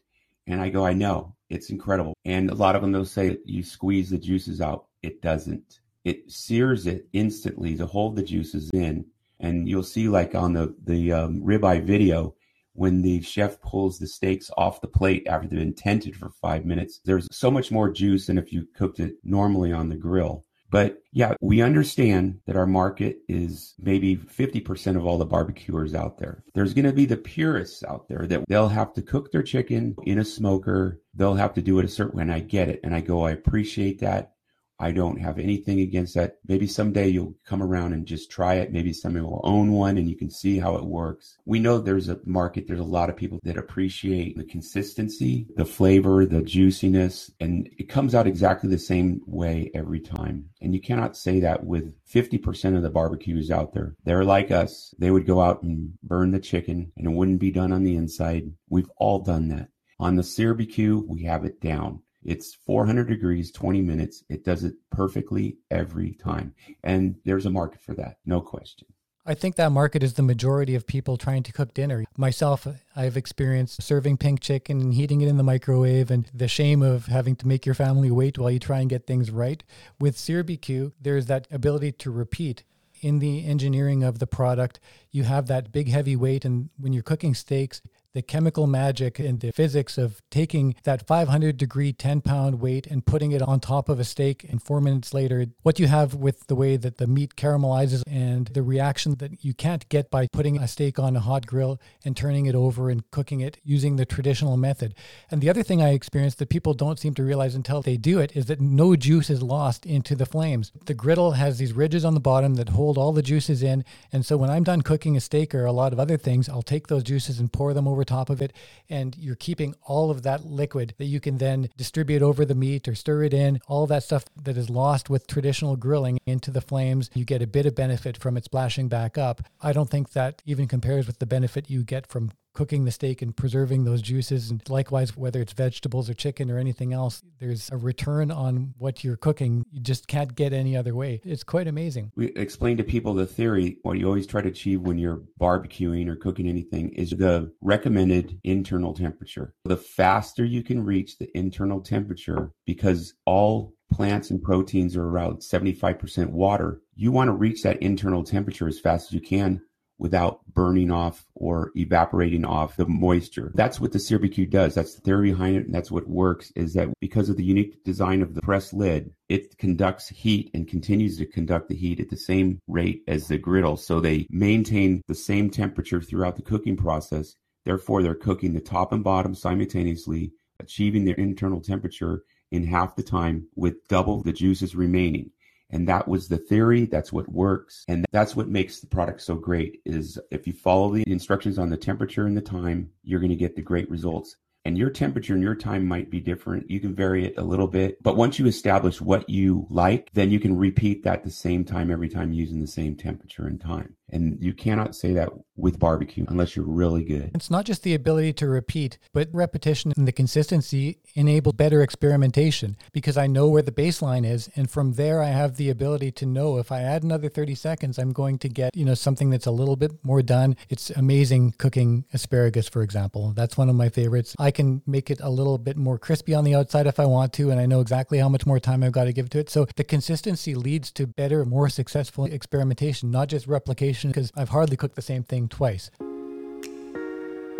And 0.47 0.61
I 0.61 0.69
go, 0.69 0.85
I 0.85 0.93
know 0.93 1.35
it's 1.49 1.71
incredible. 1.71 2.13
And 2.23 2.49
a 2.49 2.55
lot 2.55 2.77
of 2.77 2.81
them, 2.81 2.93
they'll 2.93 3.03
say 3.03 3.37
you 3.43 3.63
squeeze 3.63 4.11
the 4.11 4.17
juices 4.17 4.61
out. 4.61 4.85
It 5.03 5.21
doesn't. 5.21 5.81
It 6.03 6.31
sears 6.31 6.87
it 6.87 7.07
instantly 7.13 7.75
to 7.77 7.85
hold 7.85 8.15
the 8.15 8.23
juices 8.23 8.69
in. 8.73 9.05
And 9.39 9.67
you'll 9.67 9.83
see, 9.83 10.07
like 10.07 10.35
on 10.35 10.53
the 10.53 10.75
the 10.83 11.11
um, 11.11 11.41
ribeye 11.41 11.83
video, 11.83 12.35
when 12.73 13.01
the 13.01 13.21
chef 13.21 13.61
pulls 13.61 13.99
the 13.99 14.07
steaks 14.07 14.49
off 14.57 14.81
the 14.81 14.87
plate 14.87 15.27
after 15.27 15.47
they've 15.47 15.59
been 15.59 15.73
tented 15.73 16.15
for 16.15 16.29
five 16.29 16.65
minutes, 16.65 16.99
there's 17.05 17.27
so 17.31 17.51
much 17.51 17.71
more 17.71 17.91
juice 17.91 18.27
than 18.27 18.37
if 18.37 18.51
you 18.51 18.67
cooked 18.75 18.99
it 18.99 19.15
normally 19.23 19.71
on 19.71 19.89
the 19.89 19.95
grill. 19.95 20.45
But 20.73 21.03
yeah, 21.11 21.35
we 21.39 21.61
understand 21.61 22.39
that 22.47 22.55
our 22.55 22.65
market 22.65 23.19
is 23.27 23.75
maybe 23.77 24.17
50% 24.17 24.95
of 24.95 25.05
all 25.05 25.19
the 25.19 25.25
barbecuers 25.25 25.93
out 25.93 26.17
there. 26.17 26.43
There's 26.55 26.73
going 26.73 26.85
to 26.85 26.91
be 26.91 27.05
the 27.05 27.15
purists 27.15 27.83
out 27.83 28.07
there 28.07 28.25
that 28.25 28.45
they'll 28.47 28.69
have 28.69 28.91
to 28.95 29.03
cook 29.03 29.31
their 29.31 29.43
chicken 29.43 29.95
in 30.05 30.17
a 30.17 30.25
smoker. 30.25 30.99
They'll 31.13 31.35
have 31.35 31.53
to 31.53 31.61
do 31.61 31.77
it 31.77 31.85
a 31.85 31.87
certain 31.89 32.17
way. 32.17 32.23
And 32.23 32.33
I 32.33 32.39
get 32.39 32.69
it. 32.69 32.79
And 32.83 32.95
I 32.95 33.01
go, 33.01 33.23
I 33.23 33.31
appreciate 33.33 33.99
that. 33.99 34.32
I 34.79 34.91
don't 34.91 35.19
have 35.19 35.39
anything 35.39 35.79
against 35.79 36.15
that. 36.15 36.37
Maybe 36.47 36.67
someday 36.67 37.07
you'll 37.07 37.35
come 37.45 37.61
around 37.61 37.93
and 37.93 38.05
just 38.05 38.31
try 38.31 38.55
it. 38.55 38.71
Maybe 38.71 38.91
somebody 38.91 39.23
will 39.23 39.41
own 39.43 39.71
one 39.71 39.97
and 39.97 40.09
you 40.09 40.15
can 40.15 40.29
see 40.29 40.59
how 40.59 40.75
it 40.75 40.85
works. 40.85 41.37
We 41.45 41.59
know 41.59 41.77
there's 41.77 42.09
a 42.09 42.19
market. 42.25 42.67
There's 42.67 42.79
a 42.79 42.83
lot 42.83 43.09
of 43.09 43.15
people 43.15 43.39
that 43.43 43.57
appreciate 43.57 44.37
the 44.37 44.43
consistency, 44.43 45.47
the 45.55 45.65
flavor, 45.65 46.25
the 46.25 46.41
juiciness, 46.41 47.31
and 47.39 47.69
it 47.77 47.89
comes 47.89 48.15
out 48.15 48.27
exactly 48.27 48.69
the 48.69 48.77
same 48.77 49.21
way 49.25 49.71
every 49.73 49.99
time. 49.99 50.49
And 50.61 50.73
you 50.73 50.81
cannot 50.81 51.15
say 51.15 51.39
that 51.41 51.63
with 51.63 51.95
50% 52.07 52.75
of 52.75 52.83
the 52.83 52.89
barbecues 52.89 53.51
out 53.51 53.73
there. 53.73 53.95
They're 54.03 54.25
like 54.25 54.51
us. 54.51 54.93
They 54.97 55.11
would 55.11 55.25
go 55.25 55.41
out 55.41 55.63
and 55.63 55.93
burn 56.03 56.31
the 56.31 56.39
chicken 56.39 56.91
and 56.97 57.07
it 57.07 57.11
wouldn't 57.11 57.39
be 57.39 57.51
done 57.51 57.71
on 57.71 57.83
the 57.83 57.95
inside. 57.95 58.51
We've 58.69 58.89
all 58.97 59.19
done 59.19 59.49
that. 59.49 59.69
On 59.99 60.15
the 60.15 60.23
SearBQ, 60.23 61.07
we 61.07 61.23
have 61.23 61.45
it 61.45 61.61
down. 61.61 62.01
It's 62.25 62.53
400 62.53 63.07
degrees, 63.07 63.51
20 63.51 63.81
minutes. 63.81 64.23
It 64.29 64.43
does 64.43 64.63
it 64.63 64.75
perfectly 64.91 65.57
every 65.71 66.13
time. 66.13 66.53
And 66.83 67.15
there's 67.25 67.45
a 67.45 67.49
market 67.49 67.81
for 67.81 67.93
that, 67.95 68.17
no 68.25 68.41
question. 68.41 68.87
I 69.25 69.35
think 69.35 69.55
that 69.55 69.71
market 69.71 70.03
is 70.03 70.15
the 70.15 70.21
majority 70.21 70.75
of 70.75 70.85
people 70.85 71.15
trying 71.15 71.43
to 71.43 71.53
cook 71.53 71.73
dinner. 71.73 72.03
Myself, 72.17 72.67
I've 72.93 73.15
experienced 73.15 73.81
serving 73.81 74.17
pink 74.17 74.41
chicken 74.41 74.81
and 74.81 74.93
heating 74.93 75.21
it 75.21 75.29
in 75.29 75.37
the 75.37 75.43
microwave 75.43 76.11
and 76.11 76.29
the 76.33 76.49
shame 76.49 76.81
of 76.81 77.05
having 77.05 77.37
to 77.37 77.47
make 77.47 77.65
your 77.65 77.75
family 77.75 78.11
wait 78.11 78.37
while 78.37 78.51
you 78.51 78.59
try 78.59 78.81
and 78.81 78.89
get 78.89 79.07
things 79.07 79.31
right. 79.31 79.63
With 79.97 80.17
SearBQ, 80.17 80.91
there's 80.99 81.27
that 81.27 81.47
ability 81.49 81.93
to 81.93 82.11
repeat 82.11 82.63
in 82.99 83.19
the 83.19 83.45
engineering 83.45 84.03
of 84.03 84.19
the 84.19 84.27
product. 84.27 84.81
You 85.11 85.23
have 85.23 85.47
that 85.47 85.71
big 85.71 85.87
heavy 85.87 86.17
weight 86.17 86.43
and 86.43 86.69
when 86.77 86.91
you're 86.91 87.01
cooking 87.01 87.33
steaks, 87.33 87.81
the 88.13 88.21
chemical 88.21 88.67
magic 88.67 89.19
and 89.19 89.39
the 89.39 89.51
physics 89.51 89.97
of 89.97 90.21
taking 90.29 90.75
that 90.83 91.07
500 91.07 91.57
degree 91.57 91.91
10 91.91 92.21
pound 92.21 92.61
weight 92.61 92.87
and 92.87 93.05
putting 93.05 93.31
it 93.31 93.41
on 93.41 93.59
top 93.59 93.89
of 93.89 93.99
a 93.99 94.03
steak 94.03 94.45
and 94.49 94.61
four 94.61 94.79
minutes 94.79 95.13
later 95.13 95.45
what 95.63 95.79
you 95.79 95.87
have 95.87 96.13
with 96.13 96.47
the 96.47 96.55
way 96.55 96.77
that 96.77 96.97
the 96.97 97.07
meat 97.07 97.35
caramelizes 97.35 98.03
and 98.07 98.47
the 98.47 98.61
reaction 98.61 99.15
that 99.15 99.43
you 99.43 99.53
can't 99.53 99.87
get 99.89 100.11
by 100.11 100.27
putting 100.31 100.57
a 100.57 100.67
steak 100.67 100.99
on 100.99 101.15
a 101.15 101.19
hot 101.19 101.45
grill 101.45 101.79
and 102.05 102.15
turning 102.15 102.45
it 102.45 102.55
over 102.55 102.89
and 102.89 103.09
cooking 103.11 103.41
it 103.41 103.57
using 103.63 103.95
the 103.95 104.05
traditional 104.05 104.57
method. 104.57 104.93
And 105.31 105.41
the 105.41 105.49
other 105.49 105.63
thing 105.63 105.81
i 105.81 105.89
experienced 105.89 106.39
that 106.39 106.49
people 106.49 106.73
don't 106.73 106.99
seem 106.99 107.13
to 107.15 107.23
realize 107.23 107.55
until 107.55 107.81
they 107.81 107.97
do 107.97 108.19
it 108.19 108.35
is 108.35 108.45
that 108.45 108.61
no 108.61 108.95
juice 108.95 109.29
is 109.29 109.41
lost 109.41 109.85
into 109.85 110.15
the 110.15 110.25
flames. 110.25 110.71
The 110.85 110.93
griddle 110.93 111.31
has 111.31 111.57
these 111.57 111.73
ridges 111.73 112.05
on 112.05 112.13
the 112.13 112.19
bottom 112.19 112.55
that 112.55 112.69
hold 112.69 112.97
all 112.97 113.11
the 113.11 113.21
juices 113.21 113.63
in 113.63 113.83
and 114.11 114.25
so 114.25 114.37
when 114.37 114.49
i'm 114.49 114.63
done 114.63 114.81
cooking 114.81 115.17
a 115.17 115.19
steak 115.19 115.55
or 115.55 115.65
a 115.65 115.71
lot 115.71 115.93
of 115.93 115.99
other 115.99 116.17
things 116.17 116.49
i'll 116.49 116.61
take 116.61 116.87
those 116.87 117.03
juices 117.03 117.39
and 117.39 117.51
pour 117.51 117.73
them 117.73 117.87
over 117.87 118.02
over 118.03 118.05
top 118.05 118.29
of 118.29 118.41
it. 118.41 118.53
And 118.89 119.15
you're 119.17 119.35
keeping 119.35 119.75
all 119.83 120.11
of 120.11 120.23
that 120.23 120.45
liquid 120.45 120.93
that 120.97 121.05
you 121.05 121.19
can 121.19 121.37
then 121.37 121.69
distribute 121.77 122.21
over 122.21 122.45
the 122.45 122.55
meat 122.55 122.87
or 122.87 122.95
stir 122.95 123.23
it 123.23 123.33
in, 123.33 123.59
all 123.67 123.87
that 123.87 124.03
stuff 124.03 124.25
that 124.43 124.57
is 124.57 124.69
lost 124.69 125.09
with 125.09 125.27
traditional 125.27 125.75
grilling 125.75 126.19
into 126.25 126.51
the 126.51 126.61
flames. 126.61 127.09
You 127.13 127.25
get 127.25 127.41
a 127.41 127.47
bit 127.47 127.65
of 127.65 127.75
benefit 127.75 128.17
from 128.17 128.37
it 128.37 128.45
splashing 128.45 128.89
back 128.89 129.17
up. 129.17 129.41
I 129.61 129.73
don't 129.73 129.89
think 129.89 130.11
that 130.11 130.41
even 130.45 130.67
compares 130.67 131.07
with 131.07 131.19
the 131.19 131.25
benefit 131.25 131.69
you 131.69 131.83
get 131.83 132.07
from 132.07 132.31
cooking 132.53 132.85
the 132.85 132.91
steak 132.91 133.21
and 133.21 133.35
preserving 133.35 133.83
those 133.83 134.01
juices. 134.01 134.51
And 134.51 134.61
likewise, 134.69 135.15
whether 135.17 135.41
it's 135.41 135.53
vegetables 135.53 136.09
or 136.09 136.13
chicken 136.13 136.51
or 136.51 136.57
anything 136.57 136.93
else, 136.93 137.21
there's 137.39 137.69
a 137.71 137.77
return 137.77 138.31
on 138.31 138.73
what 138.77 139.03
you're 139.03 139.17
cooking. 139.17 139.65
You 139.71 139.81
just 139.81 140.07
can't 140.07 140.35
get 140.35 140.53
any 140.53 140.77
other 140.77 140.95
way. 140.95 141.21
It's 141.23 141.43
quite 141.43 141.67
amazing. 141.67 142.11
We 142.15 142.27
explain 142.35 142.77
to 142.77 142.83
people 142.83 143.13
the 143.13 143.25
theory. 143.25 143.77
What 143.81 143.97
you 143.97 144.07
always 144.07 144.27
try 144.27 144.41
to 144.41 144.49
achieve 144.49 144.81
when 144.81 144.97
you're 144.97 145.23
barbecuing 145.39 146.07
or 146.07 146.15
cooking 146.15 146.47
anything 146.47 146.89
is 146.89 147.11
the 147.11 147.51
recommended 147.61 148.39
internal 148.43 148.93
temperature. 148.93 149.53
The 149.65 149.77
faster 149.77 150.45
you 150.45 150.63
can 150.63 150.83
reach 150.83 151.17
the 151.17 151.35
internal 151.37 151.81
temperature, 151.81 152.51
because 152.65 153.13
all 153.25 153.73
plants 153.91 154.31
and 154.31 154.41
proteins 154.41 154.95
are 154.95 155.05
around 155.05 155.37
75% 155.37 156.29
water, 156.29 156.81
you 156.95 157.11
want 157.11 157.27
to 157.27 157.33
reach 157.33 157.63
that 157.63 157.81
internal 157.81 158.23
temperature 158.23 158.67
as 158.67 158.79
fast 158.79 159.07
as 159.07 159.13
you 159.13 159.21
can 159.21 159.61
without 160.03 160.41
burning 160.53 160.91
off 160.91 161.25
or 161.33 161.71
evaporating 161.75 162.43
off 162.43 162.75
the 162.75 162.85
moisture. 162.85 163.53
That's 163.55 163.79
what 163.79 163.93
the 163.93 163.99
SearBQ 163.99 164.49
does. 164.49 164.75
That's 164.75 164.95
the 164.95 165.01
theory 165.01 165.31
behind 165.31 165.55
it. 165.55 165.65
And 165.65 165.73
that's 165.73 165.89
what 165.89 166.07
works 166.07 166.51
is 166.57 166.73
that 166.73 166.89
because 166.99 167.29
of 167.29 167.37
the 167.37 167.43
unique 167.43 167.83
design 167.85 168.21
of 168.21 168.35
the 168.35 168.41
press 168.41 168.73
lid, 168.73 169.13
it 169.29 169.57
conducts 169.57 170.09
heat 170.09 170.51
and 170.53 170.67
continues 170.67 171.17
to 171.17 171.25
conduct 171.25 171.69
the 171.69 171.75
heat 171.75 172.01
at 172.01 172.09
the 172.09 172.17
same 172.17 172.59
rate 172.67 173.01
as 173.07 173.29
the 173.29 173.37
griddle. 173.37 173.77
So 173.77 174.01
they 174.01 174.27
maintain 174.29 175.01
the 175.07 175.15
same 175.15 175.49
temperature 175.49 176.01
throughout 176.01 176.35
the 176.35 176.41
cooking 176.41 176.75
process. 176.75 177.35
Therefore, 177.63 178.03
they're 178.03 178.13
cooking 178.13 178.53
the 178.53 178.59
top 178.59 178.91
and 178.91 179.05
bottom 179.05 179.33
simultaneously, 179.33 180.33
achieving 180.59 181.05
their 181.05 181.15
internal 181.15 181.61
temperature 181.61 182.23
in 182.51 182.67
half 182.67 182.97
the 182.97 183.03
time 183.03 183.47
with 183.55 183.87
double 183.87 184.21
the 184.21 184.33
juices 184.33 184.75
remaining. 184.75 185.31
And 185.73 185.87
that 185.89 186.07
was 186.07 186.27
the 186.27 186.37
theory. 186.37 186.85
That's 186.85 187.11
what 187.11 187.27
works. 187.29 187.83
And 187.87 188.05
that's 188.11 188.35
what 188.35 188.47
makes 188.47 188.79
the 188.79 188.87
product 188.87 189.21
so 189.21 189.35
great 189.35 189.81
is 189.85 190.19
if 190.29 190.45
you 190.45 190.53
follow 190.53 190.93
the 190.93 191.03
instructions 191.07 191.57
on 191.57 191.69
the 191.69 191.77
temperature 191.77 192.27
and 192.27 192.37
the 192.37 192.41
time, 192.41 192.91
you're 193.03 193.19
going 193.19 193.31
to 193.31 193.35
get 193.35 193.55
the 193.55 193.61
great 193.61 193.89
results 193.89 194.37
and 194.65 194.77
your 194.77 194.89
temperature 194.89 195.33
and 195.33 195.43
your 195.43 195.55
time 195.55 195.85
might 195.85 196.09
be 196.09 196.19
different. 196.19 196.69
You 196.69 196.79
can 196.79 196.95
vary 196.95 197.25
it 197.25 197.37
a 197.37 197.43
little 197.43 197.67
bit, 197.67 198.01
but 198.01 198.15
once 198.15 198.39
you 198.39 198.45
establish 198.45 199.01
what 199.01 199.29
you 199.29 199.67
like, 199.69 200.09
then 200.13 200.31
you 200.31 200.39
can 200.39 200.57
repeat 200.57 201.03
that 201.03 201.23
the 201.23 201.31
same 201.31 201.65
time 201.65 201.91
every 201.91 202.07
time 202.07 202.31
using 202.31 202.61
the 202.61 202.67
same 202.67 202.95
temperature 202.95 203.45
and 203.45 203.59
time. 203.59 203.95
And 204.13 204.37
you 204.41 204.53
cannot 204.53 204.95
say 204.95 205.13
that 205.13 205.29
with 205.55 205.79
barbecue 205.79 206.25
unless 206.29 206.55
you're 206.55 206.65
really 206.65 207.03
good. 207.03 207.31
It's 207.35 207.51
not 207.51 207.65
just 207.65 207.83
the 207.83 207.93
ability 207.93 208.33
to 208.33 208.47
repeat, 208.47 208.97
but 209.13 209.29
repetition 209.31 209.93
and 209.95 210.07
the 210.07 210.11
consistency 210.11 210.99
enable 211.15 211.53
better 211.53 211.81
experimentation 211.81 212.75
because 212.91 213.17
I 213.17 213.27
know 213.27 213.47
where 213.49 213.61
the 213.61 213.71
baseline 213.71 214.25
is. 214.25 214.49
And 214.55 214.69
from 214.69 214.93
there, 214.93 215.21
I 215.21 215.27
have 215.27 215.57
the 215.57 215.69
ability 215.69 216.11
to 216.13 216.25
know 216.25 216.57
if 216.57 216.71
I 216.71 216.81
add 216.81 217.03
another 217.03 217.29
30 217.29 217.55
seconds, 217.55 217.99
I'm 217.99 218.13
going 218.13 218.39
to 218.39 218.49
get, 218.49 218.75
you 218.75 218.85
know, 218.85 218.93
something 218.93 219.29
that's 219.29 219.45
a 219.45 219.51
little 219.51 219.75
bit 219.75 219.91
more 220.03 220.21
done. 220.21 220.57
It's 220.69 220.89
amazing 220.91 221.53
cooking 221.57 222.05
asparagus, 222.13 222.67
for 222.67 222.81
example. 222.81 223.33
That's 223.35 223.57
one 223.57 223.69
of 223.69 223.75
my 223.75 223.89
favorites. 223.89 224.35
I 224.39 224.51
can 224.51 224.81
make 224.87 225.11
it 225.11 225.19
a 225.21 225.29
little 225.29 225.57
bit 225.57 225.77
more 225.77 225.97
crispy 225.97 226.33
on 226.33 226.43
the 226.43 226.55
outside 226.55 226.87
if 226.87 226.99
I 226.99 227.05
want 227.05 227.33
to, 227.33 227.51
and 227.51 227.59
I 227.59 227.65
know 227.65 227.81
exactly 227.81 228.17
how 228.17 228.29
much 228.29 228.45
more 228.45 228.59
time 228.59 228.83
I've 228.83 228.91
got 228.91 229.05
to 229.05 229.13
give 229.13 229.29
to 229.31 229.39
it. 229.39 229.49
So 229.49 229.67
the 229.75 229.83
consistency 229.83 230.55
leads 230.55 230.91
to 230.91 231.07
better, 231.07 231.45
more 231.45 231.69
successful 231.69 232.25
experimentation, 232.25 233.11
not 233.11 233.27
just 233.27 233.47
replication, 233.47 234.02
because 234.11 234.31
I've 234.35 234.49
hardly 234.49 234.77
cooked 234.77 234.95
the 234.95 235.01
same 235.01 235.23
thing 235.23 235.47
twice. 235.47 235.89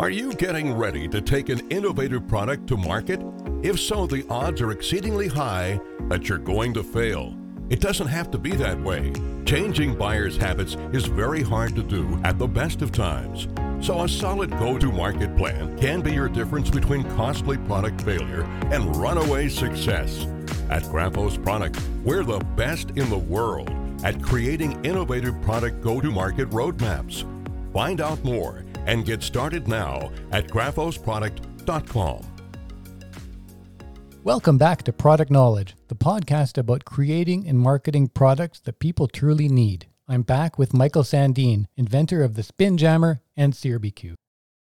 Are 0.00 0.10
you 0.10 0.34
getting 0.34 0.74
ready 0.74 1.06
to 1.06 1.20
take 1.20 1.48
an 1.48 1.70
innovative 1.70 2.26
product 2.26 2.66
to 2.66 2.76
market? 2.76 3.22
If 3.62 3.78
so, 3.78 4.06
the 4.06 4.26
odds 4.28 4.60
are 4.60 4.72
exceedingly 4.72 5.28
high 5.28 5.80
that 6.08 6.28
you're 6.28 6.38
going 6.38 6.74
to 6.74 6.82
fail. 6.82 7.34
It 7.70 7.80
doesn't 7.80 8.08
have 8.08 8.30
to 8.32 8.38
be 8.38 8.56
that 8.56 8.80
way. 8.82 9.12
Changing 9.46 9.94
buyers' 9.94 10.36
habits 10.36 10.76
is 10.92 11.06
very 11.06 11.42
hard 11.42 11.76
to 11.76 11.82
do 11.82 12.20
at 12.24 12.38
the 12.40 12.46
best 12.46 12.82
of 12.82 12.90
times. 12.90 13.46
So, 13.80 14.02
a 14.02 14.08
solid 14.08 14.50
go 14.58 14.78
to 14.78 14.90
market 14.90 15.36
plan 15.36 15.78
can 15.78 16.00
be 16.00 16.12
your 16.12 16.28
difference 16.28 16.70
between 16.70 17.04
costly 17.16 17.56
product 17.58 18.00
failure 18.02 18.42
and 18.72 18.96
runaway 18.96 19.48
success. 19.48 20.26
At 20.70 20.82
Graphos 20.82 21.42
Product, 21.42 21.80
we're 22.02 22.24
the 22.24 22.40
best 22.56 22.90
in 22.90 23.08
the 23.10 23.18
world 23.18 23.70
at 24.04 24.22
creating 24.22 24.84
innovative 24.84 25.40
product 25.42 25.82
go 25.82 26.00
to 26.00 26.10
market 26.10 26.48
roadmaps. 26.50 27.24
Find 27.72 28.00
out 28.00 28.22
more 28.22 28.64
and 28.86 29.04
get 29.04 29.22
started 29.22 29.66
now 29.66 30.12
at 30.30 30.46
graphosproduct.com. 30.46 32.20
Welcome 34.22 34.56
back 34.56 34.82
to 34.84 34.92
Product 34.92 35.30
Knowledge, 35.30 35.74
the 35.88 35.94
podcast 35.94 36.56
about 36.56 36.84
creating 36.84 37.46
and 37.48 37.58
marketing 37.58 38.08
products 38.08 38.60
that 38.60 38.78
people 38.78 39.08
truly 39.08 39.48
need. 39.48 39.86
I'm 40.06 40.22
back 40.22 40.58
with 40.58 40.72
Michael 40.72 41.02
Sandine, 41.02 41.66
inventor 41.76 42.22
of 42.22 42.34
the 42.34 42.42
Spin 42.42 42.76
Jammer 42.76 43.22
and 43.36 43.52
SearBQ. 43.52 44.14